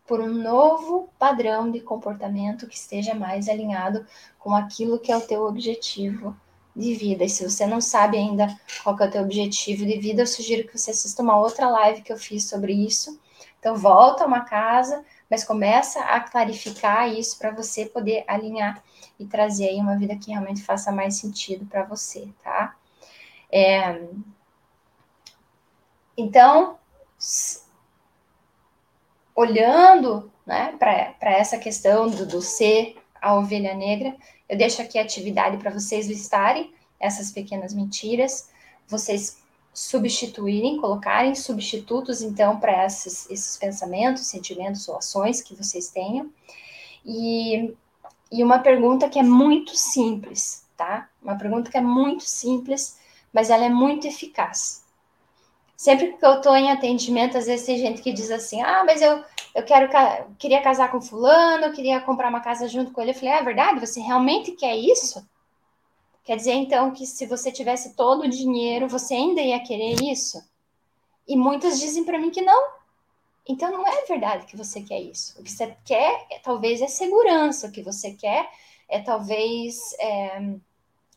por 0.06 0.20
um 0.20 0.32
novo 0.32 1.08
padrão 1.18 1.70
de 1.70 1.80
comportamento 1.80 2.66
que 2.66 2.76
esteja 2.76 3.14
mais 3.14 3.48
alinhado 3.48 4.06
com 4.38 4.54
aquilo 4.54 4.98
que 4.98 5.12
é 5.12 5.16
o 5.16 5.26
teu 5.26 5.42
objetivo 5.42 6.34
de 6.74 6.94
vida. 6.94 7.24
E 7.24 7.28
se 7.28 7.48
você 7.48 7.66
não 7.66 7.80
sabe 7.80 8.16
ainda 8.16 8.46
qual 8.82 8.96
é 9.00 9.04
o 9.06 9.10
teu 9.10 9.22
objetivo 9.22 9.84
de 9.84 9.98
vida, 9.98 10.22
eu 10.22 10.26
sugiro 10.26 10.66
que 10.66 10.78
você 10.78 10.92
assista 10.92 11.22
uma 11.22 11.38
outra 11.38 11.68
live 11.68 12.02
que 12.02 12.12
eu 12.12 12.16
fiz 12.16 12.48
sobre 12.48 12.72
isso. 12.72 13.18
Então 13.58 13.76
volta 13.76 14.24
a 14.24 14.26
uma 14.26 14.40
casa, 14.40 15.04
mas 15.30 15.44
começa 15.44 16.00
a 16.00 16.20
clarificar 16.20 17.08
isso 17.12 17.38
para 17.38 17.50
você 17.50 17.86
poder 17.86 18.24
alinhar 18.26 18.82
e 19.18 19.26
trazer 19.26 19.68
aí 19.68 19.76
uma 19.76 19.96
vida 19.96 20.16
que 20.16 20.30
realmente 20.30 20.62
faça 20.62 20.90
mais 20.90 21.16
sentido 21.16 21.66
para 21.66 21.84
você, 21.84 22.28
tá? 22.42 22.76
É... 23.50 24.00
Então, 26.16 26.78
olhando 29.34 30.30
né, 30.44 30.74
para 30.78 31.32
essa 31.32 31.58
questão 31.58 32.08
do, 32.08 32.26
do 32.26 32.40
ser 32.40 32.96
a 33.20 33.34
ovelha 33.36 33.74
negra, 33.74 34.16
eu 34.48 34.56
deixo 34.56 34.80
aqui 34.80 34.98
a 34.98 35.02
atividade 35.02 35.58
para 35.58 35.70
vocês 35.70 36.06
listarem 36.06 36.72
essas 36.98 37.30
pequenas 37.30 37.74
mentiras, 37.74 38.50
vocês 38.86 39.42
substituírem, 39.78 40.76
colocarem 40.76 41.36
substitutos, 41.36 42.20
então, 42.20 42.58
para 42.58 42.84
esses, 42.84 43.30
esses 43.30 43.56
pensamentos, 43.56 44.26
sentimentos 44.26 44.88
ou 44.88 44.96
ações 44.96 45.40
que 45.40 45.54
vocês 45.54 45.88
tenham. 45.88 46.28
E, 47.06 47.72
e 48.30 48.42
uma 48.42 48.58
pergunta 48.58 49.08
que 49.08 49.20
é 49.20 49.22
muito 49.22 49.76
simples, 49.76 50.66
tá? 50.76 51.08
Uma 51.22 51.36
pergunta 51.38 51.70
que 51.70 51.78
é 51.78 51.80
muito 51.80 52.24
simples, 52.24 52.98
mas 53.32 53.50
ela 53.50 53.64
é 53.64 53.68
muito 53.68 54.08
eficaz. 54.08 54.84
Sempre 55.76 56.14
que 56.14 56.26
eu 56.26 56.38
estou 56.38 56.56
em 56.56 56.72
atendimento, 56.72 57.38
às 57.38 57.46
vezes 57.46 57.64
tem 57.64 57.78
gente 57.78 58.02
que 58.02 58.12
diz 58.12 58.32
assim: 58.32 58.60
ah, 58.60 58.82
mas 58.84 59.00
eu, 59.00 59.22
eu 59.54 59.62
quero 59.62 59.88
queria 60.36 60.60
casar 60.60 60.90
com 60.90 61.00
fulano, 61.00 61.66
eu 61.66 61.72
queria 61.72 62.00
comprar 62.00 62.30
uma 62.30 62.40
casa 62.40 62.66
junto 62.66 62.90
com 62.90 63.00
ele. 63.00 63.12
Eu 63.12 63.14
falei: 63.14 63.34
é 63.34 63.42
verdade? 63.44 63.78
Você 63.78 64.00
realmente 64.00 64.50
quer 64.52 64.76
isso? 64.76 65.24
Quer 66.28 66.36
dizer, 66.36 66.52
então, 66.52 66.90
que 66.90 67.06
se 67.06 67.24
você 67.24 67.50
tivesse 67.50 67.94
todo 67.94 68.24
o 68.24 68.28
dinheiro, 68.28 68.86
você 68.86 69.14
ainda 69.14 69.40
ia 69.40 69.58
querer 69.60 69.96
isso? 70.02 70.38
E 71.26 71.34
muitas 71.34 71.80
dizem 71.80 72.04
para 72.04 72.18
mim 72.18 72.30
que 72.30 72.42
não. 72.42 72.68
Então, 73.48 73.72
não 73.72 73.88
é 73.88 74.04
verdade 74.04 74.44
que 74.44 74.54
você 74.54 74.82
quer 74.82 75.00
isso. 75.00 75.40
O 75.40 75.42
que 75.42 75.50
você 75.50 75.74
quer, 75.86 76.26
é, 76.30 76.38
talvez, 76.40 76.82
é 76.82 76.86
segurança. 76.86 77.66
O 77.66 77.72
que 77.72 77.82
você 77.82 78.10
quer 78.10 78.46
é, 78.90 79.00
talvez, 79.00 79.94
é, 79.98 80.52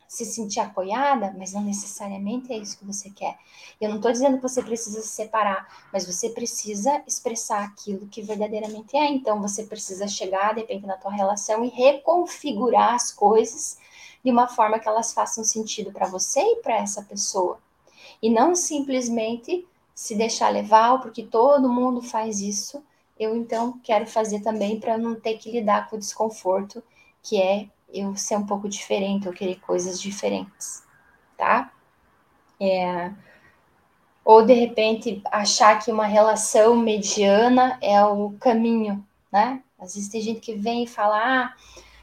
se 0.07 0.23
sentir 0.23 0.61
apoiada, 0.61 1.35
mas 1.37 1.51
não 1.51 1.61
necessariamente 1.61 2.53
é 2.53 2.57
isso 2.57 2.79
que 2.79 2.85
você 2.85 3.09
quer. 3.09 3.37
Eu 3.81 3.89
não 3.89 3.97
estou 3.97 4.13
dizendo 4.13 4.37
que 4.37 4.43
você 4.43 4.63
precisa 4.63 5.01
se 5.01 5.09
separar, 5.09 5.89
mas 5.91 6.05
você 6.05 6.29
precisa 6.29 7.03
expressar 7.05 7.65
aquilo 7.65 8.07
que 8.07 8.21
verdadeiramente 8.21 8.95
é. 8.95 9.07
Então, 9.07 9.41
você 9.41 9.65
precisa 9.65 10.07
chegar, 10.07 10.55
depende 10.55 10.87
da 10.87 10.95
tua 10.95 11.11
relação, 11.11 11.65
e 11.65 11.67
reconfigurar 11.67 12.93
as 12.93 13.11
coisas 13.11 13.77
de 14.23 14.31
uma 14.31 14.47
forma 14.47 14.79
que 14.79 14.87
elas 14.87 15.13
façam 15.13 15.43
sentido 15.43 15.91
para 15.91 16.07
você 16.07 16.39
e 16.39 16.55
para 16.57 16.77
essa 16.77 17.01
pessoa. 17.03 17.59
E 18.21 18.29
não 18.29 18.55
simplesmente 18.55 19.67
se 19.93 20.15
deixar 20.15 20.49
levar, 20.49 20.99
porque 20.99 21.23
todo 21.23 21.71
mundo 21.71 22.01
faz 22.01 22.39
isso. 22.39 22.83
Eu 23.19 23.35
então 23.35 23.79
quero 23.83 24.05
fazer 24.07 24.41
também 24.41 24.79
para 24.79 24.97
não 24.97 25.15
ter 25.15 25.37
que 25.37 25.51
lidar 25.51 25.89
com 25.89 25.95
o 25.95 25.99
desconforto, 25.99 26.83
que 27.21 27.41
é 27.41 27.67
eu 27.93 28.15
ser 28.15 28.37
um 28.37 28.45
pouco 28.45 28.69
diferente, 28.69 29.27
eu 29.27 29.33
querer 29.33 29.59
coisas 29.59 30.01
diferentes, 30.01 30.83
tá? 31.37 31.71
É, 32.59 33.11
ou 34.23 34.45
de 34.45 34.53
repente 34.53 35.21
achar 35.31 35.79
que 35.79 35.91
uma 35.91 36.05
relação 36.05 36.75
mediana 36.75 37.77
é 37.81 38.03
o 38.03 38.31
caminho, 38.39 39.05
né? 39.31 39.61
Às 39.79 39.95
vezes 39.95 40.09
tem 40.09 40.21
gente 40.21 40.39
que 40.39 40.53
vem 40.53 40.83
e 40.83 40.87
fala, 40.87 41.17
ah, 41.17 41.55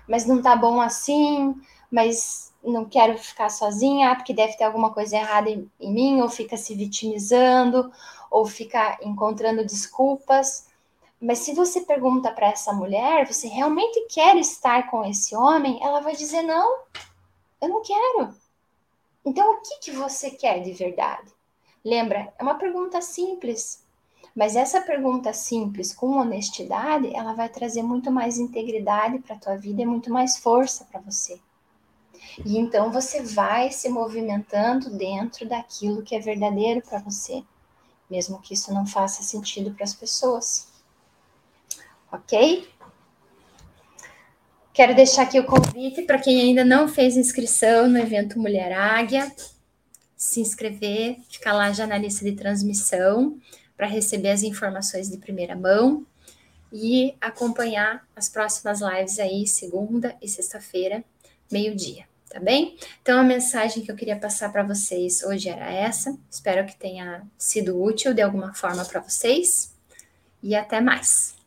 mas 0.07 0.27
não 0.27 0.43
tá 0.43 0.57
bom 0.57 0.81
assim, 0.81 1.55
mas 1.91 2.53
não 2.63 2.85
quero 2.85 3.17
ficar 3.19 3.51
sozinha, 3.51 4.15
porque 4.15 4.35
deve 4.35 4.57
ter 4.57 4.65
alguma 4.65 4.93
coisa 4.93 5.17
errada 5.17 5.49
em, 5.49 5.71
em 5.81 5.93
mim, 5.93 6.21
ou 6.21 6.29
fica 6.29 6.57
se 6.57 6.75
vitimizando, 6.75 7.91
ou 8.31 8.47
fica 8.47 8.99
encontrando 9.03 9.65
desculpas. 9.65 10.69
Mas 11.21 11.39
se 11.39 11.55
você 11.55 11.81
pergunta 11.81 12.31
para 12.31 12.49
essa 12.49 12.73
mulher, 12.73 13.27
você 13.27 13.49
realmente 13.49 14.07
quer 14.09 14.37
estar 14.37 14.91
com 14.91 15.05
esse 15.05 15.35
homem? 15.35 15.79
Ela 15.83 16.01
vai 16.01 16.15
dizer: 16.15 16.43
não, 16.43 16.83
eu 17.61 17.69
não 17.69 17.83
quero. 17.83 18.35
Então, 19.25 19.55
o 19.55 19.61
que, 19.61 19.79
que 19.81 19.91
você 19.91 20.31
quer 20.31 20.61
de 20.61 20.73
verdade? 20.73 21.33
Lembra, 21.85 22.33
é 22.39 22.43
uma 22.43 22.55
pergunta 22.55 23.01
simples, 23.01 23.85
mas 24.35 24.57
essa 24.57 24.81
pergunta 24.81 25.33
simples, 25.33 25.93
com 25.93 26.19
honestidade, 26.19 27.15
ela 27.15 27.33
vai 27.33 27.49
trazer 27.49 27.83
muito 27.83 28.11
mais 28.11 28.39
integridade 28.39 29.19
para 29.19 29.35
a 29.35 29.39
tua 29.39 29.57
vida 29.57 29.83
e 29.83 29.87
muito 29.87 30.13
mais 30.13 30.39
força 30.39 30.85
para 30.85 31.01
você. 31.01 31.41
E 32.45 32.57
então 32.57 32.93
você 32.93 33.23
vai 33.23 33.71
se 33.71 33.89
movimentando 33.89 34.91
dentro 34.91 35.49
daquilo 35.49 36.03
que 36.03 36.15
é 36.15 36.21
verdadeiro 36.21 36.83
para 36.83 36.99
você, 36.99 37.43
mesmo 38.09 38.41
que 38.41 38.55
isso 38.55 38.73
não 38.73 38.87
faça 38.87 39.23
sentido 39.23 39.73
para 39.73 39.85
as 39.85 39.95
pessoas. 39.95 40.69
Ok? 42.13 42.69
Quero 44.73 44.95
deixar 44.95 45.23
aqui 45.23 45.41
o 45.41 45.47
convite 45.47 46.03
para 46.03 46.21
quem 46.21 46.41
ainda 46.41 46.65
não 46.65 46.87
fez 46.87 47.17
inscrição 47.17 47.89
no 47.89 47.99
evento 47.99 48.39
Mulher 48.39 48.73
Águia, 48.73 49.31
se 50.17 50.41
inscrever, 50.41 51.19
ficar 51.29 51.53
lá 51.53 51.73
já 51.73 51.87
na 51.87 51.99
lista 51.99 52.25
de 52.25 52.33
transmissão 52.33 53.37
para 53.77 53.87
receber 53.87 54.31
as 54.31 54.43
informações 54.43 55.11
de 55.11 55.19
primeira 55.19 55.57
mão 55.57 56.07
e 56.73 57.17
acompanhar 57.21 58.07
as 58.15 58.29
próximas 58.29 58.81
lives 58.81 59.19
aí, 59.19 59.47
segunda 59.47 60.17
e 60.23 60.29
sexta-feira, 60.29 61.05
meio-dia 61.51 62.07
tá 62.29 62.41
bem? 62.41 62.77
Então 63.01 63.21
a 63.21 63.25
mensagem 63.25 63.83
que 63.83 63.91
eu 63.91 63.97
queria 63.97 64.17
passar 64.17 64.51
para 64.53 64.63
vocês 64.63 65.23
hoje 65.23 65.49
era 65.49 65.71
essa. 65.73 66.17
Espero 66.31 66.67
que 66.67 66.77
tenha 66.77 67.23
sido 67.37 67.81
útil 67.83 68.13
de 68.13 68.23
alguma 68.23 68.53
forma 68.55 68.85
para 68.85 69.01
vocês 69.01 69.75
e 70.43 70.55
até 70.55 70.81
mais. 70.81 71.38